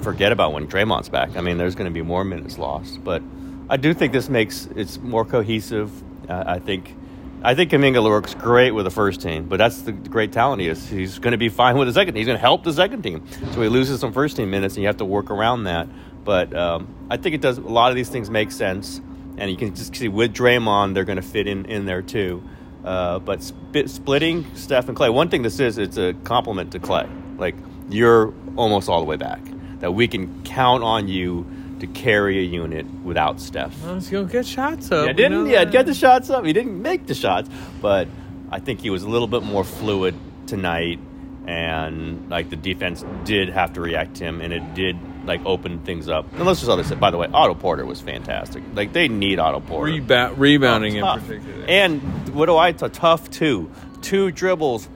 forget 0.00 0.32
about 0.32 0.52
when 0.52 0.66
Draymond's 0.66 1.08
back. 1.08 1.36
I 1.36 1.40
mean, 1.40 1.56
there's 1.56 1.74
going 1.74 1.86
to 1.86 1.94
be 1.94 2.02
more 2.02 2.24
minutes 2.24 2.58
lost, 2.58 3.02
but 3.02 3.22
I 3.68 3.76
do 3.76 3.94
think 3.94 4.12
this 4.12 4.28
makes 4.28 4.66
it's 4.76 4.98
more 4.98 5.24
cohesive. 5.24 5.90
Uh, 6.28 6.44
I 6.46 6.58
think. 6.58 6.94
I 7.42 7.54
think 7.54 7.70
Kuminga 7.70 8.02
works 8.02 8.34
great 8.34 8.72
with 8.72 8.86
the 8.86 8.90
first 8.90 9.20
team, 9.20 9.46
but 9.46 9.58
that's 9.58 9.82
the 9.82 9.92
great 9.92 10.32
talent 10.32 10.62
he 10.62 10.68
is. 10.68 10.88
He's 10.88 11.18
going 11.18 11.32
to 11.32 11.38
be 11.38 11.50
fine 11.50 11.76
with 11.76 11.86
the 11.86 11.92
second. 11.92 12.16
He's 12.16 12.26
going 12.26 12.38
to 12.38 12.40
help 12.40 12.64
the 12.64 12.72
second 12.72 13.02
team. 13.02 13.24
So 13.52 13.60
he 13.60 13.68
loses 13.68 14.00
some 14.00 14.12
first 14.12 14.36
team 14.36 14.50
minutes, 14.50 14.74
and 14.74 14.82
you 14.82 14.88
have 14.88 14.96
to 14.96 15.04
work 15.04 15.30
around 15.30 15.64
that. 15.64 15.86
But 16.26 16.54
um, 16.54 16.88
I 17.08 17.16
think 17.16 17.34
it 17.34 17.40
does. 17.40 17.56
A 17.56 17.62
lot 17.62 17.90
of 17.90 17.96
these 17.96 18.10
things 18.10 18.28
make 18.28 18.50
sense, 18.50 19.00
and 19.38 19.50
you 19.50 19.56
can 19.56 19.74
just 19.74 19.96
see 19.96 20.08
with 20.08 20.34
Draymond, 20.34 20.92
they're 20.92 21.04
going 21.04 21.16
to 21.16 21.22
fit 21.22 21.46
in 21.46 21.64
in 21.66 21.86
there 21.86 22.02
too. 22.02 22.42
Uh, 22.84 23.20
but 23.20 23.42
sp- 23.42 23.86
splitting 23.86 24.44
Steph 24.54 24.88
and 24.88 24.96
Klay. 24.98 25.12
One 25.12 25.28
thing 25.28 25.42
this 25.42 25.58
is, 25.60 25.78
it's 25.78 25.96
a 25.96 26.14
compliment 26.24 26.72
to 26.72 26.80
Klay. 26.80 27.08
Like 27.38 27.54
you're 27.88 28.34
almost 28.56 28.88
all 28.88 29.00
the 29.00 29.06
way 29.06 29.16
back. 29.16 29.40
That 29.78 29.92
we 29.92 30.08
can 30.08 30.42
count 30.42 30.82
on 30.82 31.06
you 31.06 31.46
to 31.80 31.86
carry 31.86 32.38
a 32.38 32.42
unit 32.42 32.86
without 33.04 33.40
Steph. 33.40 33.84
let's 33.84 34.08
go 34.08 34.24
get 34.24 34.46
shots 34.46 34.90
up. 34.90 35.06
Yeah, 35.06 35.12
didn't 35.12 35.46
yeah 35.46 35.64
get 35.64 35.86
the 35.86 35.94
shots 35.94 36.28
up. 36.28 36.44
He 36.44 36.52
didn't 36.52 36.80
make 36.82 37.06
the 37.06 37.14
shots, 37.14 37.48
but 37.80 38.08
I 38.50 38.58
think 38.58 38.80
he 38.80 38.90
was 38.90 39.04
a 39.04 39.08
little 39.08 39.28
bit 39.28 39.42
more 39.42 39.62
fluid 39.62 40.14
tonight, 40.46 40.98
and 41.46 42.28
like 42.30 42.50
the 42.50 42.56
defense 42.56 43.04
did 43.24 43.50
have 43.50 43.74
to 43.74 43.80
react 43.80 44.16
to 44.16 44.24
him, 44.24 44.40
and 44.40 44.52
it 44.52 44.74
did 44.74 44.96
like 45.26 45.44
open 45.44 45.80
things 45.80 46.08
up. 46.08 46.30
And 46.34 46.44
let's 46.44 46.60
just 46.60 46.70
other 46.70 46.84
say, 46.84 46.94
by 46.94 47.10
the 47.10 47.18
way, 47.18 47.28
Otto 47.32 47.54
Porter 47.54 47.84
was 47.84 48.00
fantastic. 48.00 48.62
Like 48.74 48.92
they 48.92 49.08
need 49.08 49.38
Otto 49.38 49.60
Porter. 49.60 49.92
Reba- 49.92 50.32
rebounding 50.36 50.96
in 50.96 51.04
particular. 51.04 51.64
And 51.68 52.34
what 52.34 52.46
do 52.46 52.56
I? 52.56 52.68
It's 52.68 52.82
a 52.82 52.88
tough 52.88 53.30
two, 53.30 53.70
two 54.02 54.30
dribbles, 54.30 54.88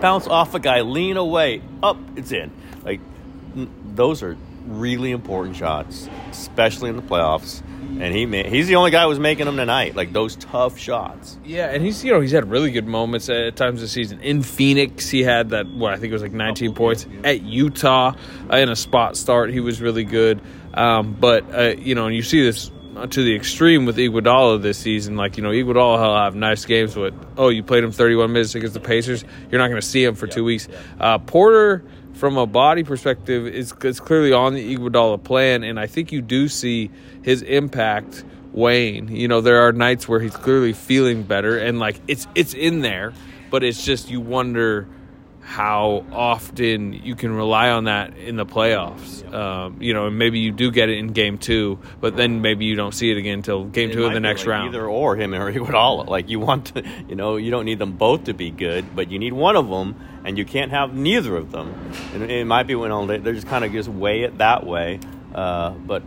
bounce 0.00 0.26
off 0.26 0.54
a 0.54 0.60
guy, 0.60 0.82
lean 0.82 1.16
away, 1.16 1.62
up, 1.82 1.96
it's 2.16 2.32
in. 2.32 2.50
Like 2.84 3.00
n- 3.56 3.70
those 3.94 4.22
are 4.22 4.36
really 4.66 5.10
important 5.10 5.56
shots, 5.56 6.08
especially 6.30 6.90
in 6.90 6.96
the 6.96 7.02
playoffs. 7.02 7.62
And 8.00 8.14
he 8.14 8.26
ma- 8.26 8.42
he's 8.48 8.66
the 8.66 8.76
only 8.76 8.90
guy 8.90 9.02
who 9.02 9.08
was 9.08 9.18
making 9.20 9.46
them 9.46 9.56
tonight. 9.56 9.94
Like 9.94 10.12
those 10.12 10.36
tough 10.36 10.78
shots. 10.78 11.38
Yeah, 11.44 11.70
and 11.70 11.82
he's 11.82 12.04
you 12.04 12.12
know 12.12 12.20
he's 12.20 12.32
had 12.32 12.50
really 12.50 12.70
good 12.70 12.86
moments 12.86 13.28
at 13.28 13.56
times 13.56 13.80
this 13.80 13.92
season. 13.92 14.20
In 14.20 14.42
Phoenix, 14.42 15.08
he 15.08 15.22
had 15.22 15.50
that 15.50 15.66
what 15.68 15.92
I 15.92 15.96
think 15.96 16.10
it 16.10 16.14
was 16.14 16.22
like 16.22 16.32
19 16.32 16.70
Couple, 16.70 16.86
points. 16.86 17.06
yeah. 17.10 17.28
At 17.30 17.42
Utah, 17.42 18.14
uh, 18.52 18.56
in 18.56 18.68
a 18.68 18.76
spot 18.76 19.16
start, 19.16 19.50
he 19.50 19.60
was 19.60 19.80
really 19.80 20.04
good. 20.04 20.40
Um, 20.74 21.16
but 21.18 21.44
uh, 21.54 21.74
you 21.78 21.94
know, 21.94 22.08
you 22.08 22.22
see 22.22 22.42
this 22.42 22.70
to 23.10 23.24
the 23.24 23.34
extreme 23.34 23.86
with 23.86 23.96
Iguodala 23.96 24.60
this 24.62 24.78
season. 24.78 25.16
Like 25.16 25.36
you 25.36 25.42
know, 25.42 25.50
Iguodala 25.50 25.98
will 25.98 26.16
have 26.16 26.34
nice 26.34 26.64
games, 26.64 26.94
but 26.94 27.14
oh, 27.36 27.48
you 27.48 27.62
played 27.62 27.84
him 27.84 27.92
31 27.92 28.32
minutes 28.32 28.54
against 28.54 28.74
the 28.74 28.80
Pacers. 28.80 29.24
You're 29.50 29.60
not 29.60 29.68
going 29.68 29.80
to 29.80 29.86
see 29.86 30.02
him 30.04 30.14
for 30.14 30.26
two 30.26 30.44
weeks. 30.44 30.68
Uh, 30.98 31.18
Porter. 31.18 31.84
From 32.14 32.36
a 32.36 32.46
body 32.46 32.84
perspective, 32.84 33.46
is 33.46 33.74
is 33.82 34.00
clearly 34.00 34.32
on 34.32 34.54
the 34.54 34.76
Iguodala 34.76 35.22
plan, 35.22 35.64
and 35.64 35.78
I 35.78 35.86
think 35.86 36.12
you 36.12 36.22
do 36.22 36.48
see 36.48 36.90
his 37.22 37.42
impact 37.42 38.24
wane. 38.52 39.08
You 39.08 39.28
know, 39.28 39.40
there 39.40 39.66
are 39.66 39.72
nights 39.72 40.08
where 40.08 40.20
he's 40.20 40.36
clearly 40.36 40.72
feeling 40.72 41.24
better 41.24 41.58
and 41.58 41.78
like 41.78 42.00
it's 42.06 42.26
it's 42.34 42.54
in 42.54 42.80
there, 42.80 43.12
but 43.50 43.64
it's 43.64 43.84
just 43.84 44.10
you 44.10 44.20
wonder 44.20 44.86
how 45.44 46.04
often 46.10 46.94
you 46.94 47.14
can 47.14 47.30
rely 47.30 47.68
on 47.68 47.84
that 47.84 48.16
in 48.16 48.36
the 48.36 48.46
playoffs. 48.46 49.30
Um, 49.32 49.80
you 49.80 49.92
know, 49.92 50.06
and 50.06 50.18
maybe 50.18 50.38
you 50.38 50.50
do 50.50 50.70
get 50.70 50.88
it 50.88 50.96
in 50.96 51.08
game 51.08 51.36
two, 51.36 51.78
but 52.00 52.16
then 52.16 52.40
maybe 52.40 52.64
you 52.64 52.76
don't 52.76 52.94
see 52.94 53.10
it 53.10 53.18
again 53.18 53.34
until 53.34 53.64
game 53.64 53.90
It 53.90 53.92
two 53.92 54.06
of 54.06 54.14
the 54.14 54.20
next 54.20 54.40
like 54.40 54.48
round. 54.48 54.68
Either 54.70 54.86
or 54.86 55.16
him 55.16 55.34
or 55.34 55.52
Iguodala. 55.52 56.08
Like 56.08 56.30
you 56.30 56.40
want 56.40 56.74
to, 56.74 56.82
you 57.08 57.14
know, 57.14 57.36
you 57.36 57.50
don't 57.50 57.66
need 57.66 57.78
them 57.78 57.92
both 57.92 58.24
to 58.24 58.32
be 58.32 58.50
good, 58.50 58.96
but 58.96 59.10
you 59.10 59.18
need 59.18 59.34
one 59.34 59.54
of 59.54 59.68
them, 59.68 59.94
and 60.24 60.38
you 60.38 60.46
can't 60.46 60.70
have 60.70 60.94
neither 60.94 61.36
of 61.36 61.52
them. 61.52 61.74
And 62.14 62.22
it 62.30 62.46
might 62.46 62.66
be 62.66 62.74
when 62.74 62.90
all 62.90 63.06
they, 63.06 63.18
they're 63.18 63.34
just 63.34 63.46
kind 63.46 63.66
of 63.66 63.72
just 63.72 63.88
weigh 63.88 64.22
it 64.22 64.38
that 64.38 64.64
way. 64.64 64.98
Uh, 65.34 65.70
but 65.70 66.02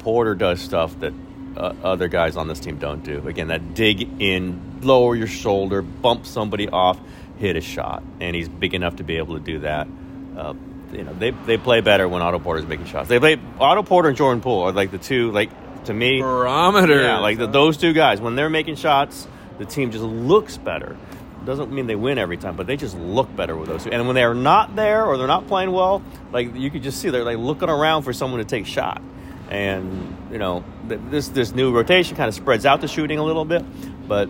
Porter 0.00 0.34
does 0.34 0.60
stuff 0.60 1.00
that 1.00 1.14
uh, 1.56 1.74
other 1.82 2.08
guys 2.08 2.36
on 2.36 2.46
this 2.46 2.60
team 2.60 2.78
don't 2.78 3.02
do. 3.02 3.26
Again, 3.26 3.48
that 3.48 3.74
dig 3.74 4.20
in, 4.20 4.80
lower 4.82 5.16
your 5.16 5.26
shoulder, 5.26 5.80
bump 5.80 6.26
somebody 6.26 6.68
off, 6.68 7.00
hit 7.38 7.56
a 7.56 7.60
shot, 7.60 8.02
and 8.20 8.36
he's 8.36 8.48
big 8.48 8.74
enough 8.74 8.96
to 8.96 9.04
be 9.04 9.16
able 9.16 9.36
to 9.36 9.42
do 9.42 9.60
that. 9.60 9.88
Uh, 10.36 10.54
you 10.92 11.04
know, 11.04 11.12
they 11.14 11.30
they 11.30 11.56
play 11.56 11.80
better 11.80 12.06
when 12.08 12.22
Otto 12.22 12.38
Porter's 12.38 12.66
making 12.66 12.86
shots. 12.86 13.08
They 13.08 13.18
play 13.18 13.38
Otto 13.58 13.82
Porter 13.82 14.08
and 14.08 14.16
Jordan 14.16 14.40
Poole 14.42 14.62
are 14.62 14.72
like 14.72 14.90
the 14.90 14.98
two 14.98 15.30
like 15.32 15.50
to 15.84 15.94
me 15.94 16.20
Barometer. 16.20 17.02
yeah, 17.02 17.18
like 17.18 17.38
the, 17.38 17.46
those 17.46 17.76
two 17.76 17.92
guys, 17.92 18.20
when 18.20 18.36
they're 18.36 18.50
making 18.50 18.76
shots, 18.76 19.26
the 19.58 19.64
team 19.64 19.90
just 19.90 20.04
looks 20.04 20.56
better. 20.58 20.96
Doesn't 21.44 21.72
mean 21.72 21.88
they 21.88 21.96
win 21.96 22.18
every 22.18 22.36
time, 22.36 22.54
but 22.54 22.68
they 22.68 22.76
just 22.76 22.96
look 22.96 23.34
better 23.34 23.56
with 23.56 23.68
those 23.68 23.82
two. 23.82 23.90
And 23.90 24.06
when 24.06 24.14
they're 24.14 24.34
not 24.34 24.76
there 24.76 25.04
or 25.04 25.18
they're 25.18 25.26
not 25.26 25.48
playing 25.48 25.72
well, 25.72 26.00
like 26.30 26.54
you 26.54 26.70
could 26.70 26.84
just 26.84 27.00
see 27.00 27.10
they're 27.10 27.24
like 27.24 27.38
looking 27.38 27.68
around 27.68 28.02
for 28.02 28.12
someone 28.12 28.38
to 28.38 28.44
take 28.44 28.66
shot. 28.66 29.02
And 29.50 30.16
you 30.30 30.38
know, 30.38 30.64
this 30.86 31.28
this 31.28 31.52
new 31.52 31.72
rotation 31.72 32.16
kind 32.16 32.28
of 32.28 32.34
spreads 32.34 32.64
out 32.64 32.80
the 32.80 32.88
shooting 32.88 33.18
a 33.18 33.24
little 33.24 33.44
bit, 33.44 33.64
but 34.06 34.28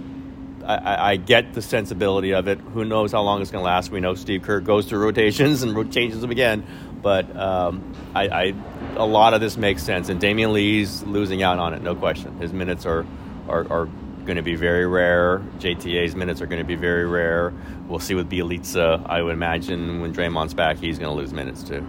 I, 0.64 1.12
I, 1.12 1.16
get 1.16 1.55
the 1.55 1.62
sensibility 1.62 2.33
of 2.33 2.48
it. 2.48 2.59
Who 2.59 2.85
knows 2.85 3.12
how 3.12 3.22
long 3.22 3.42
it's 3.42 3.51
going 3.51 3.62
to 3.62 3.66
last? 3.66 3.90
We 3.90 4.01
know 4.01 4.14
Steve 4.14 4.42
Kerr 4.42 4.61
goes 4.61 4.87
through 4.87 5.01
rotations 5.05 5.62
and 5.62 5.92
changes 5.92 6.20
them 6.20 6.31
again, 6.31 6.64
but 7.03 7.35
um, 7.37 7.94
I, 8.14 8.29
I 8.29 8.55
a 8.96 9.07
lot 9.07 9.35
of 9.35 9.40
this 9.40 9.57
makes 9.57 9.83
sense. 9.83 10.09
And 10.09 10.20
Damion 10.20 10.53
Lee's 10.53 11.03
losing 11.03 11.42
out 11.42 11.59
on 11.59 11.75
it, 11.75 11.83
no 11.83 11.94
question. 11.94 12.38
His 12.38 12.53
minutes 12.53 12.87
are 12.87 13.07
are, 13.48 13.66
are 13.70 13.88
going 14.25 14.37
to 14.37 14.42
be 14.42 14.55
very 14.55 14.87
rare. 14.87 15.40
JTA's 15.59 16.14
minutes 16.14 16.40
are 16.40 16.46
going 16.46 16.61
to 16.61 16.66
be 16.66 16.77
very 16.77 17.07
rare. 17.07 17.53
We'll 17.88 17.98
see 17.98 18.14
with 18.14 18.31
Bjelica. 18.31 19.05
I 19.07 19.22
would 19.22 19.35
imagine 19.35 20.01
when 20.01 20.14
Draymond's 20.14 20.55
back, 20.55 20.79
he's 20.79 20.98
going 20.98 21.14
to 21.14 21.20
lose 21.20 21.33
minutes 21.33 21.62
too. 21.62 21.85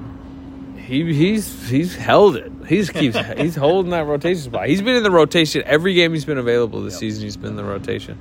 He 0.78 1.14
he's 1.14 1.70
he's 1.70 1.96
held 1.96 2.36
it. 2.36 2.52
He's 2.68 2.90
keeps 2.90 3.18
he's 3.38 3.56
holding 3.56 3.92
that 3.92 4.06
rotation 4.06 4.44
spot. 4.44 4.68
He's 4.68 4.82
been 4.82 4.96
in 4.96 5.04
the 5.04 5.12
rotation 5.12 5.64
every 5.66 5.94
game 5.94 6.14
he's 6.14 6.26
been 6.26 6.38
available 6.38 6.82
this 6.82 6.98
season. 6.98 7.24
He's 7.24 7.38
been 7.38 7.52
in 7.52 7.56
the 7.56 7.64
rotation. 7.64 8.20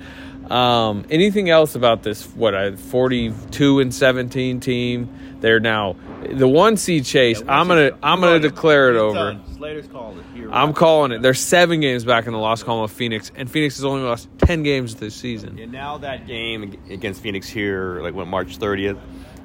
Um, 0.50 1.04
anything 1.10 1.50
else 1.50 1.74
about 1.74 2.02
this? 2.02 2.26
What 2.26 2.54
a 2.54 2.76
forty-two 2.76 3.80
and 3.80 3.94
seventeen 3.94 4.60
team. 4.60 5.38
They're 5.40 5.60
now 5.60 5.96
the 6.28 6.48
one 6.48 6.76
seed 6.76 7.04
chase. 7.04 7.42
I'm 7.48 7.68
gonna 7.68 7.98
I'm 8.02 8.20
gonna 8.20 8.40
declare 8.40 8.90
it 8.90 8.96
over. 8.96 9.40
Slater's 9.56 9.88
called 9.88 10.18
it. 10.18 10.24
Here, 10.34 10.50
I'm 10.52 10.72
calling 10.72 11.12
it. 11.12 11.22
They're 11.22 11.34
seven 11.34 11.80
games 11.80 12.04
back 12.04 12.26
in 12.26 12.32
the 12.32 12.38
loss 12.38 12.62
column 12.62 12.84
of 12.84 12.92
Phoenix, 12.92 13.30
and 13.34 13.50
Phoenix 13.50 13.76
has 13.76 13.84
only 13.84 14.02
lost 14.02 14.28
ten 14.38 14.62
games 14.62 14.96
this 14.96 15.14
season. 15.14 15.58
And 15.58 15.72
now 15.72 15.98
that 15.98 16.26
game 16.26 16.78
against 16.90 17.22
Phoenix 17.22 17.48
here, 17.48 18.00
like 18.00 18.14
what 18.14 18.26
March 18.26 18.58
30th, 18.58 18.98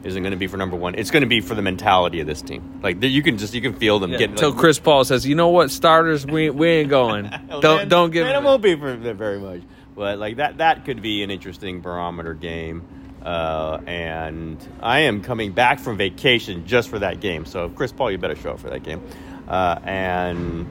isn't 0.03 0.21
going 0.21 0.31
to 0.31 0.37
be 0.37 0.47
for 0.47 0.57
number 0.57 0.75
one. 0.75 0.95
It's 0.95 1.11
going 1.11 1.21
to 1.21 1.27
be 1.27 1.41
for 1.41 1.55
the 1.55 1.61
mentality 1.61 2.19
of 2.19 2.27
this 2.27 2.41
team. 2.41 2.79
Like 2.81 3.03
you 3.03 3.21
can 3.21 3.37
just 3.37 3.53
you 3.53 3.61
can 3.61 3.73
feel 3.73 3.99
them 3.99 4.11
getting. 4.11 4.31
Until 4.31 4.51
like, 4.51 4.59
Chris 4.59 4.79
Paul 4.79 5.03
says, 5.03 5.25
"You 5.25 5.35
know 5.35 5.49
what, 5.49 5.71
starters, 5.71 6.25
we 6.25 6.49
we 6.49 6.67
ain't 6.69 6.89
going. 6.89 7.29
don't 7.49 7.63
Man, 7.63 7.87
don't 7.89 8.11
give." 8.11 8.25
man, 8.25 8.35
it 8.35 8.45
won't 8.45 8.61
be 8.61 8.75
for 8.75 8.95
very 8.95 9.39
much, 9.39 9.61
but 9.97 10.19
like 10.19 10.37
that 10.37 10.59
that 10.59 10.85
could 10.85 11.01
be 11.01 11.23
an 11.23 11.31
interesting 11.31 11.81
barometer 11.81 12.35
game. 12.35 12.87
Uh, 13.23 13.81
and 13.87 14.65
I 14.79 14.99
am 14.99 15.21
coming 15.21 15.51
back 15.51 15.79
from 15.79 15.97
vacation 15.97 16.65
just 16.65 16.87
for 16.87 16.99
that 16.99 17.19
game. 17.19 17.45
So 17.45 17.67
Chris 17.67 17.91
Paul, 17.91 18.11
you 18.11 18.17
better 18.17 18.35
show 18.35 18.51
up 18.51 18.59
for 18.59 18.69
that 18.69 18.83
game. 18.83 19.01
Uh, 19.47 19.79
and 19.83 20.67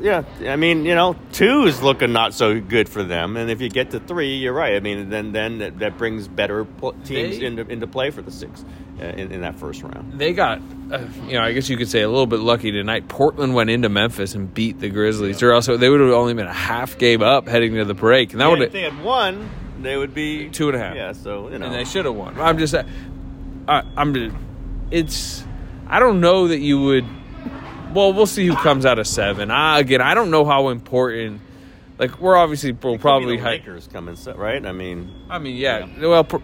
yeah, 0.00 0.24
I 0.46 0.56
mean, 0.56 0.84
you 0.84 0.94
know, 0.94 1.16
two 1.32 1.64
is 1.64 1.82
looking 1.82 2.12
not 2.12 2.34
so 2.34 2.60
good 2.60 2.88
for 2.88 3.02
them, 3.02 3.36
and 3.36 3.50
if 3.50 3.60
you 3.60 3.68
get 3.68 3.90
to 3.92 4.00
three, 4.00 4.36
you're 4.36 4.52
right. 4.52 4.74
I 4.76 4.80
mean, 4.80 5.10
then 5.10 5.32
then 5.32 5.58
that, 5.58 5.78
that 5.80 5.98
brings 5.98 6.28
better 6.28 6.64
pl- 6.64 6.92
teams 7.04 7.38
They- 7.38 7.44
into 7.46 7.66
into 7.68 7.86
play 7.86 8.10
for 8.10 8.22
the 8.22 8.30
six 8.30 8.64
uh, 9.00 9.04
in, 9.04 9.32
in 9.32 9.40
that 9.42 9.56
first 9.58 9.82
round. 9.82 10.18
They 10.18 10.32
got, 10.32 10.60
uh, 10.90 11.00
you 11.26 11.34
know, 11.34 11.42
I 11.42 11.52
guess 11.52 11.68
you 11.68 11.76
could 11.76 11.88
say 11.88 12.02
a 12.02 12.08
little 12.08 12.26
bit 12.26 12.40
lucky 12.40 12.70
tonight. 12.70 13.08
Portland 13.08 13.54
went 13.54 13.70
into 13.70 13.88
Memphis 13.88 14.34
and 14.34 14.52
beat 14.52 14.80
the 14.80 14.88
Grizzlies. 14.88 15.42
Or 15.42 15.52
else 15.52 15.66
they 15.66 15.88
would 15.88 16.00
have 16.00 16.10
only 16.10 16.34
been 16.34 16.46
a 16.46 16.52
half 16.52 16.98
game 16.98 17.22
up 17.22 17.48
heading 17.48 17.74
to 17.74 17.84
the 17.84 17.94
break, 17.94 18.32
and 18.32 18.40
that 18.40 18.48
would 18.50 18.62
if 18.62 18.72
they 18.72 18.82
had 18.82 19.02
won, 19.02 19.48
they 19.80 19.96
would 19.96 20.14
be 20.14 20.48
two 20.48 20.68
and 20.68 20.76
a 20.76 20.80
half. 20.80 20.94
Yeah, 20.96 21.12
so 21.12 21.48
you 21.50 21.58
know, 21.58 21.66
and 21.66 21.74
they 21.74 21.84
should 21.84 22.04
have 22.04 22.14
won. 22.14 22.40
I'm 22.40 22.58
just, 22.58 22.74
I, 22.74 23.82
I'm 23.96 24.14
just, 24.14 24.34
it's, 24.90 25.44
I 25.86 25.98
don't 26.00 26.20
know 26.20 26.48
that 26.48 26.58
you 26.58 26.80
would. 26.82 27.04
Well, 27.94 28.12
we'll 28.12 28.26
see 28.26 28.46
who 28.46 28.54
comes 28.56 28.84
out 28.86 28.98
of 28.98 29.06
seven. 29.06 29.50
I, 29.50 29.78
again, 29.80 30.00
I 30.00 30.14
don't 30.14 30.30
know 30.30 30.44
how 30.44 30.68
important. 30.68 31.40
Like 31.98 32.20
we're 32.20 32.36
obviously 32.36 32.72
we'll 32.72 32.98
probably 32.98 33.36
the 33.36 33.42
hy- 33.42 33.50
Lakers 33.52 33.88
coming, 33.92 34.16
right? 34.36 34.64
I 34.64 34.72
mean, 34.72 35.12
I 35.28 35.38
mean, 35.38 35.56
yeah. 35.56 35.86
Well, 36.00 36.22
pr- 36.22 36.36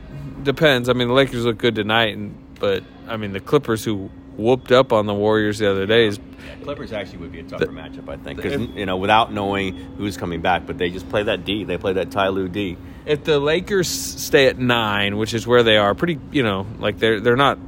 depends. 0.42 0.88
I 0.88 0.94
mean, 0.94 1.06
the 1.08 1.14
Lakers 1.14 1.44
look 1.44 1.58
good 1.58 1.76
tonight, 1.76 2.16
and 2.16 2.36
but 2.58 2.82
I 3.06 3.16
mean, 3.16 3.32
the 3.32 3.40
Clippers 3.40 3.84
who 3.84 4.10
whooped 4.36 4.72
up 4.72 4.92
on 4.92 5.06
the 5.06 5.14
Warriors 5.14 5.58
the 5.58 5.70
other 5.70 5.86
day 5.86 6.06
is 6.08 6.18
Clippers 6.64 6.92
actually 6.92 7.18
would 7.18 7.30
be 7.30 7.38
a 7.38 7.44
tougher 7.44 7.66
matchup, 7.66 8.08
I 8.08 8.16
think, 8.16 8.42
because 8.42 8.60
you 8.74 8.84
know 8.84 8.96
without 8.96 9.32
knowing 9.32 9.76
who's 9.96 10.16
coming 10.16 10.40
back, 10.40 10.66
but 10.66 10.76
they 10.76 10.90
just 10.90 11.08
play 11.08 11.22
that 11.22 11.44
D. 11.44 11.62
They 11.62 11.78
play 11.78 11.92
that 11.92 12.10
Ty 12.10 12.28
Lue 12.28 12.48
D. 12.48 12.76
if 13.06 13.22
the 13.22 13.38
Lakers 13.38 13.86
stay 13.86 14.48
at 14.48 14.58
nine, 14.58 15.18
which 15.18 15.34
is 15.34 15.46
where 15.46 15.62
they 15.62 15.76
are, 15.76 15.94
pretty 15.94 16.18
you 16.32 16.42
know, 16.42 16.66
like 16.80 16.98
they're 16.98 17.20
they're 17.20 17.36
not 17.36 17.58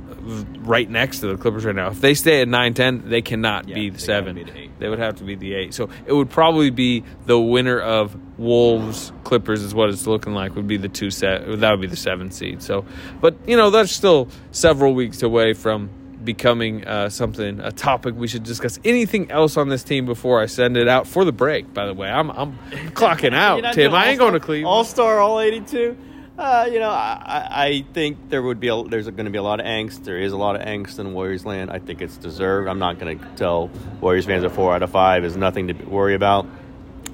right 0.61 0.89
next 0.89 1.21
to 1.21 1.29
the 1.29 1.37
Clippers 1.37 1.65
right 1.65 1.75
now. 1.75 1.89
If 1.89 2.01
they 2.01 2.15
stay 2.15 2.41
at 2.43 2.49
nine 2.49 2.75
ten, 2.75 3.09
they 3.09 3.23
cannot 3.23 3.69
Yeah, 3.69 3.75
be 3.75 3.89
the 3.91 3.95
gotta 3.95 4.05
seven. 4.05 4.35
be 4.37 4.45
the. 4.45 4.69
They 4.79 4.89
would 4.89 4.99
have 4.99 5.17
to 5.17 5.25
be 5.25 5.35
the 5.35 5.55
eight. 5.55 5.73
So 5.75 5.89
it 6.07 6.13
would 6.13 6.29
probably 6.31 6.71
be 6.71 7.05
the 7.27 7.39
winner 7.39 7.81
of 7.81 8.17
Wolves 8.39 9.13
Clippers 9.25 9.63
is 9.63 9.75
what 9.75 9.89
it's 9.89 10.07
looking 10.07 10.35
like. 10.35 10.55
Would 10.57 10.69
be 10.69 10.77
the 10.77 10.89
two 10.89 11.11
set. 11.11 11.47
That 11.61 11.71
would 11.71 11.81
be 11.81 11.87
the 11.87 11.97
seven 11.97 12.31
seed. 12.31 12.63
So, 12.63 12.85
but 13.21 13.37
you 13.47 13.57
know 13.57 13.71
that's 13.71 13.93
still 13.93 14.29
several 14.51 14.95
weeks 14.95 15.23
away 15.23 15.53
from 15.55 15.91
becoming 16.25 16.85
uh, 16.87 17.09
something 17.09 17.61
a 17.61 17.71
topic 17.71 18.15
we 18.17 18.27
should 18.27 18.43
discuss. 18.43 18.81
Anything 18.85 19.31
else 19.31 19.57
on 19.57 19.69
this 19.69 19.85
team 19.85 20.07
before 20.07 20.43
I 20.43 20.47
send 20.47 20.77
it 20.77 20.89
out 20.89 21.07
for 21.07 21.25
the 21.25 21.33
break? 21.33 21.73
By 21.73 21.87
the 21.87 21.95
way, 21.95 22.09
I'm 22.09 22.31
I'm 22.31 22.59
clocking 22.93 23.33
out, 23.35 23.75
Tim. 23.75 23.95
I 23.95 24.09
ain't 24.09 24.19
going 24.19 24.35
to 24.35 24.41
Cleveland. 24.41 24.67
All 24.67 24.85
star, 24.85 25.21
all 25.21 25.41
eighty-two. 25.41 25.97
Uh, 26.39 26.69
you 26.71 26.79
know, 26.79 26.91
I, 26.91 27.49
I 27.51 27.85
think 27.95 28.29
there 28.29 28.43
would 28.43 28.61
be 28.61 28.69
a, 28.69 28.83
there's 28.83 29.09
going 29.09 29.25
to 29.25 29.31
be 29.31 29.39
a 29.39 29.43
lot 29.43 29.59
of 29.59 29.65
angst. 29.65 30.05
There 30.05 30.19
is 30.19 30.33
a 30.33 30.37
lot 30.37 30.55
of 30.55 30.63
angst 30.63 30.99
in 30.99 31.15
Warriors 31.15 31.47
land. 31.47 31.71
I 31.71 31.79
think 31.79 32.03
it's 32.03 32.19
deserved. 32.19 32.69
I'm 32.69 32.79
not 32.79 32.99
going 32.99 33.19
to 33.19 33.25
tell 33.37 33.71
Warriors 34.03 34.27
fans 34.27 34.45
a 34.45 34.51
four 34.51 34.75
out 34.75 34.83
of 34.83 34.91
five 34.91 35.25
is 35.25 35.35
nothing 35.35 35.69
to 35.69 35.75
worry 35.87 36.15
about. 36.15 36.47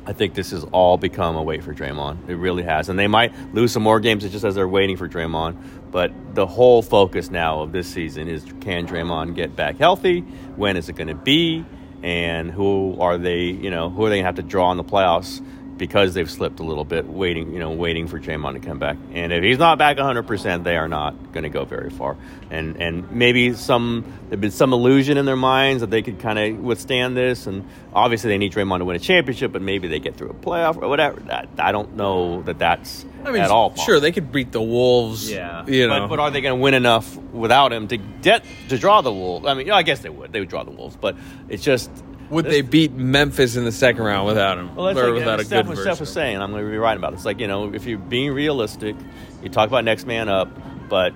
I 0.04 0.12
think 0.12 0.34
this 0.34 0.50
has 0.50 0.64
all 0.64 0.98
become 0.98 1.36
a 1.36 1.42
wait 1.42 1.62
for 1.62 1.72
Draymond. 1.72 2.28
It 2.28 2.34
really 2.34 2.64
has, 2.64 2.88
and 2.88 2.98
they 2.98 3.06
might 3.06 3.32
lose 3.54 3.70
some 3.70 3.84
more 3.84 4.00
games 4.00 4.28
just 4.28 4.44
as 4.44 4.56
they're 4.56 4.66
waiting 4.66 4.96
for 4.96 5.08
Draymond. 5.08 5.56
But 5.92 6.34
the 6.34 6.46
whole 6.46 6.82
focus 6.82 7.30
now 7.30 7.60
of 7.60 7.70
this 7.70 7.86
season 7.86 8.26
is 8.26 8.44
can 8.60 8.88
Draymond 8.88 9.36
get 9.36 9.54
back 9.54 9.76
healthy? 9.76 10.22
When 10.56 10.76
is 10.76 10.88
it 10.88 10.96
going 10.96 11.08
to 11.08 11.14
be? 11.14 11.64
And 12.02 12.50
who 12.50 12.96
are 12.98 13.16
they? 13.16 13.44
You 13.44 13.70
know, 13.70 13.88
who 13.88 14.04
are 14.04 14.08
they 14.08 14.16
going 14.16 14.22
to 14.24 14.26
have 14.26 14.34
to 14.36 14.42
draw 14.42 14.72
in 14.72 14.78
the 14.78 14.84
playoffs? 14.84 15.40
Because 15.76 16.14
they've 16.14 16.30
slipped 16.30 16.60
a 16.60 16.62
little 16.62 16.84
bit, 16.84 17.06
waiting, 17.06 17.52
you 17.52 17.58
know, 17.58 17.72
waiting 17.72 18.06
for 18.06 18.20
Draymond 18.20 18.54
to 18.54 18.60
come 18.60 18.78
back. 18.78 18.96
And 19.14 19.32
if 19.32 19.42
he's 19.42 19.58
not 19.58 19.78
back 19.78 19.96
100%, 19.96 20.62
they 20.64 20.76
are 20.76 20.86
not 20.86 21.32
going 21.32 21.42
to 21.42 21.48
go 21.48 21.64
very 21.64 21.90
far. 21.90 22.16
And 22.50 22.76
and 22.80 23.10
maybe 23.10 23.54
some 23.54 24.04
there've 24.28 24.40
been 24.40 24.50
some 24.50 24.72
illusion 24.72 25.16
in 25.16 25.24
their 25.24 25.36
minds 25.36 25.80
that 25.80 25.90
they 25.90 26.02
could 26.02 26.20
kind 26.20 26.38
of 26.38 26.62
withstand 26.62 27.16
this. 27.16 27.46
And 27.46 27.68
obviously, 27.92 28.28
they 28.28 28.38
need 28.38 28.52
Draymond 28.52 28.78
to 28.78 28.84
win 28.84 28.96
a 28.96 29.00
championship, 29.00 29.52
but 29.52 29.62
maybe 29.62 29.88
they 29.88 29.98
get 29.98 30.16
through 30.16 30.30
a 30.30 30.34
playoff 30.34 30.80
or 30.80 30.88
whatever. 30.88 31.20
That, 31.20 31.48
I 31.58 31.72
don't 31.72 31.96
know 31.96 32.42
that 32.42 32.58
that's 32.58 33.04
I 33.24 33.30
mean, 33.30 33.42
at 33.42 33.50
all. 33.50 33.74
sure, 33.76 34.00
they 34.00 34.12
could 34.12 34.32
beat 34.32 34.52
the 34.52 34.62
Wolves. 34.62 35.30
Yeah, 35.30 35.66
you 35.66 35.88
know. 35.88 36.00
but, 36.00 36.08
but 36.08 36.18
are 36.18 36.30
they 36.30 36.40
going 36.40 36.56
to 36.58 36.62
win 36.62 36.74
enough 36.74 37.16
without 37.16 37.72
him 37.72 37.88
to 37.88 37.96
get 37.96 38.44
to 38.68 38.78
draw 38.78 39.00
the 39.00 39.12
Wolves? 39.12 39.46
I 39.46 39.54
mean, 39.54 39.70
I 39.70 39.82
guess 39.82 40.00
they 40.00 40.10
would. 40.10 40.32
They 40.32 40.40
would 40.40 40.48
draw 40.48 40.64
the 40.64 40.70
Wolves, 40.70 40.96
but 41.00 41.16
it's 41.48 41.62
just 41.62 41.90
Would 42.32 42.46
this- 42.46 42.54
they 42.54 42.62
beat 42.62 42.92
Memphis 42.92 43.56
in 43.56 43.64
the 43.64 43.72
second 43.72 44.02
round 44.04 44.26
without 44.26 44.58
him, 44.58 44.74
Well, 44.74 44.86
that's 44.86 44.98
or 44.98 45.10
like, 45.10 45.14
without 45.14 45.40
a 45.40 45.44
Steph, 45.44 45.66
good? 45.66 45.78
Steph 45.78 46.00
was 46.00 46.10
saying. 46.12 46.40
I'm 46.40 46.50
going 46.50 46.64
to 46.64 46.70
be 46.70 46.76
right 46.78 46.96
about 46.96 47.12
it. 47.12 47.16
It's 47.16 47.24
like 47.24 47.40
you 47.40 47.46
know, 47.46 47.72
if 47.74 47.84
you're 47.86 47.98
being 47.98 48.32
realistic, 48.32 48.96
you 49.42 49.48
talk 49.48 49.68
about 49.68 49.84
next 49.84 50.06
man 50.06 50.28
up, 50.28 50.48
but 50.88 51.12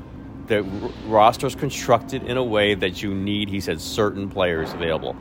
the 0.46 0.64
r- 1.11 1.35
is 1.44 1.55
constructed 1.55 2.22
in 2.22 2.37
a 2.37 2.44
way 2.44 2.74
that 2.74 3.02
you 3.02 3.14
need. 3.14 3.48
He 3.48 3.61
said 3.61 3.81
certain 3.81 4.29
players 4.29 4.72
available. 4.72 5.16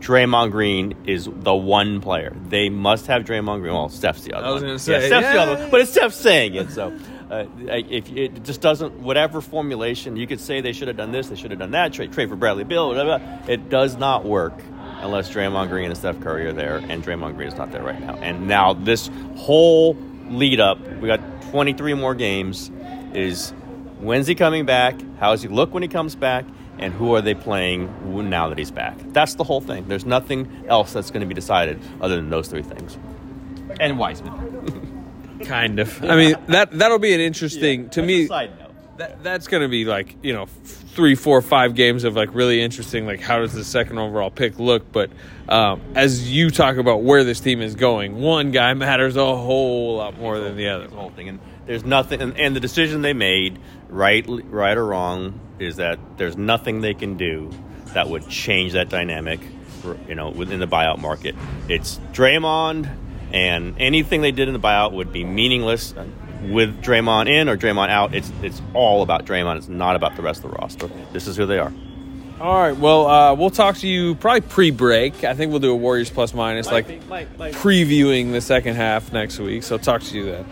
Draymond 0.00 0.50
Green 0.50 0.94
is 1.06 1.28
the 1.30 1.54
one 1.54 2.00
player. 2.00 2.34
They 2.48 2.68
must 2.70 3.06
have 3.06 3.24
Draymond 3.24 3.60
Green. 3.60 3.74
Well, 3.74 3.88
Steph's 3.90 4.22
the 4.22 4.32
other 4.32 4.46
I 4.46 4.50
was 4.50 4.62
gonna 4.62 4.78
say, 4.78 4.92
yeah, 4.92 5.06
Steph's 5.06 5.32
the 5.32 5.40
other 5.40 5.54
one. 5.62 5.70
But 5.70 5.80
it's 5.82 5.90
Steph 5.92 6.14
saying 6.14 6.54
it, 6.54 6.70
so 6.70 6.96
uh, 7.30 7.44
if 7.68 8.10
it 8.10 8.42
just 8.42 8.60
doesn't, 8.60 8.94
whatever 9.00 9.40
formulation 9.40 10.16
you 10.16 10.26
could 10.26 10.40
say 10.40 10.60
they 10.60 10.72
should 10.72 10.88
have 10.88 10.96
done 10.96 11.12
this, 11.12 11.28
they 11.28 11.36
should 11.36 11.50
have 11.50 11.60
done 11.60 11.72
that. 11.72 11.92
Trade, 11.92 12.12
trade 12.12 12.28
for 12.30 12.36
Bradley 12.36 12.64
Beal, 12.64 12.92
blah. 12.94 13.20
it 13.46 13.68
does 13.68 13.96
not 13.96 14.24
work 14.24 14.54
unless 15.00 15.30
Draymond 15.30 15.68
Green 15.68 15.86
and 15.86 15.96
Steph 15.96 16.20
Curry 16.20 16.46
are 16.46 16.52
there, 16.52 16.76
and 16.76 17.04
Draymond 17.04 17.36
Green 17.36 17.48
is 17.48 17.56
not 17.56 17.72
there 17.72 17.82
right 17.82 18.00
now. 18.00 18.16
And 18.16 18.46
now 18.46 18.74
this 18.74 19.10
whole 19.36 19.96
lead 20.28 20.60
up, 20.60 20.80
we 21.00 21.08
got 21.08 21.20
23 21.50 21.94
more 21.94 22.14
games. 22.14 22.70
Is 23.14 23.50
when's 23.98 24.26
he 24.26 24.34
coming 24.34 24.66
back? 24.66 25.00
How 25.18 25.30
does 25.32 25.42
he 25.42 25.48
look 25.48 25.72
when 25.72 25.82
he 25.82 25.88
comes 25.88 26.14
back? 26.14 26.44
And 26.78 26.94
who 26.94 27.14
are 27.14 27.20
they 27.20 27.34
playing 27.34 28.30
now 28.30 28.48
that 28.48 28.56
he's 28.56 28.70
back? 28.70 28.96
That's 29.12 29.34
the 29.34 29.44
whole 29.44 29.60
thing. 29.60 29.86
There's 29.88 30.06
nothing 30.06 30.64
else 30.66 30.92
that's 30.92 31.10
going 31.10 31.20
to 31.20 31.26
be 31.26 31.34
decided 31.34 31.78
other 32.00 32.16
than 32.16 32.30
those 32.30 32.48
three 32.48 32.62
things. 32.62 32.96
And 33.78 33.98
Wiseman. 33.98 35.00
kind 35.44 35.78
of. 35.78 36.02
I 36.04 36.16
mean, 36.16 36.36
that 36.48 36.70
that'll 36.70 36.98
be 36.98 37.14
an 37.14 37.20
interesting 37.20 37.90
to 37.90 38.02
me. 38.02 38.28
That, 39.00 39.22
that's 39.22 39.48
going 39.48 39.62
to 39.62 39.68
be 39.68 39.86
like 39.86 40.16
you 40.22 40.34
know 40.34 40.44
three, 40.44 41.14
four, 41.14 41.40
five 41.40 41.74
games 41.74 42.04
of 42.04 42.16
like 42.16 42.34
really 42.34 42.60
interesting. 42.60 43.06
Like 43.06 43.20
how 43.20 43.38
does 43.38 43.54
the 43.54 43.64
second 43.64 43.96
overall 43.96 44.30
pick 44.30 44.58
look? 44.58 44.92
But 44.92 45.10
um, 45.48 45.80
as 45.94 46.30
you 46.30 46.50
talk 46.50 46.76
about 46.76 47.02
where 47.02 47.24
this 47.24 47.40
team 47.40 47.62
is 47.62 47.74
going, 47.76 48.20
one 48.20 48.50
guy 48.50 48.74
matters 48.74 49.16
a 49.16 49.24
whole 49.24 49.96
lot 49.96 50.18
more 50.18 50.38
than 50.38 50.54
the 50.54 50.68
other. 50.68 50.88
whole 50.88 51.08
thing. 51.08 51.30
And 51.30 51.40
there's 51.64 51.82
nothing, 51.82 52.20
and, 52.20 52.36
and 52.36 52.54
the 52.54 52.60
decision 52.60 53.00
they 53.00 53.14
made, 53.14 53.58
right, 53.88 54.22
right 54.28 54.76
or 54.76 54.84
wrong, 54.84 55.40
is 55.58 55.76
that 55.76 55.98
there's 56.18 56.36
nothing 56.36 56.82
they 56.82 56.92
can 56.92 57.16
do 57.16 57.50
that 57.94 58.10
would 58.10 58.28
change 58.28 58.74
that 58.74 58.90
dynamic, 58.90 59.40
you 60.08 60.14
know, 60.14 60.28
within 60.28 60.60
the 60.60 60.68
buyout 60.68 60.98
market. 60.98 61.34
It's 61.70 61.98
Draymond, 62.12 62.94
and 63.32 63.76
anything 63.78 64.20
they 64.20 64.32
did 64.32 64.48
in 64.48 64.52
the 64.52 64.60
buyout 64.60 64.92
would 64.92 65.10
be 65.10 65.24
meaningless 65.24 65.94
with 66.42 66.82
Draymond 66.82 67.28
in 67.28 67.48
or 67.48 67.56
Draymond 67.56 67.88
out. 67.90 68.14
It's 68.14 68.30
it's 68.42 68.60
all 68.74 69.02
about 69.02 69.24
Draymond. 69.26 69.56
It's 69.58 69.68
not 69.68 69.96
about 69.96 70.16
the 70.16 70.22
rest 70.22 70.44
of 70.44 70.50
the 70.50 70.56
roster. 70.56 70.88
This 71.12 71.26
is 71.26 71.36
who 71.36 71.46
they 71.46 71.58
are. 71.58 71.72
All 72.40 72.54
right. 72.58 72.74
Well, 72.76 73.06
uh, 73.06 73.34
we'll 73.34 73.50
talk 73.50 73.76
to 73.78 73.86
you 73.86 74.14
probably 74.14 74.40
pre-break. 74.40 75.24
I 75.24 75.34
think 75.34 75.50
we'll 75.50 75.60
do 75.60 75.72
a 75.72 75.76
Warriors 75.76 76.08
plus 76.08 76.32
minus, 76.32 76.70
like 76.70 76.88
Might 76.88 77.00
be- 77.02 77.06
might- 77.08 77.38
might- 77.38 77.54
previewing 77.54 78.32
the 78.32 78.40
second 78.40 78.76
half 78.76 79.12
next 79.12 79.38
week. 79.38 79.62
So 79.62 79.76
talk 79.76 80.00
to 80.04 80.16
you 80.16 80.24
then. 80.24 80.46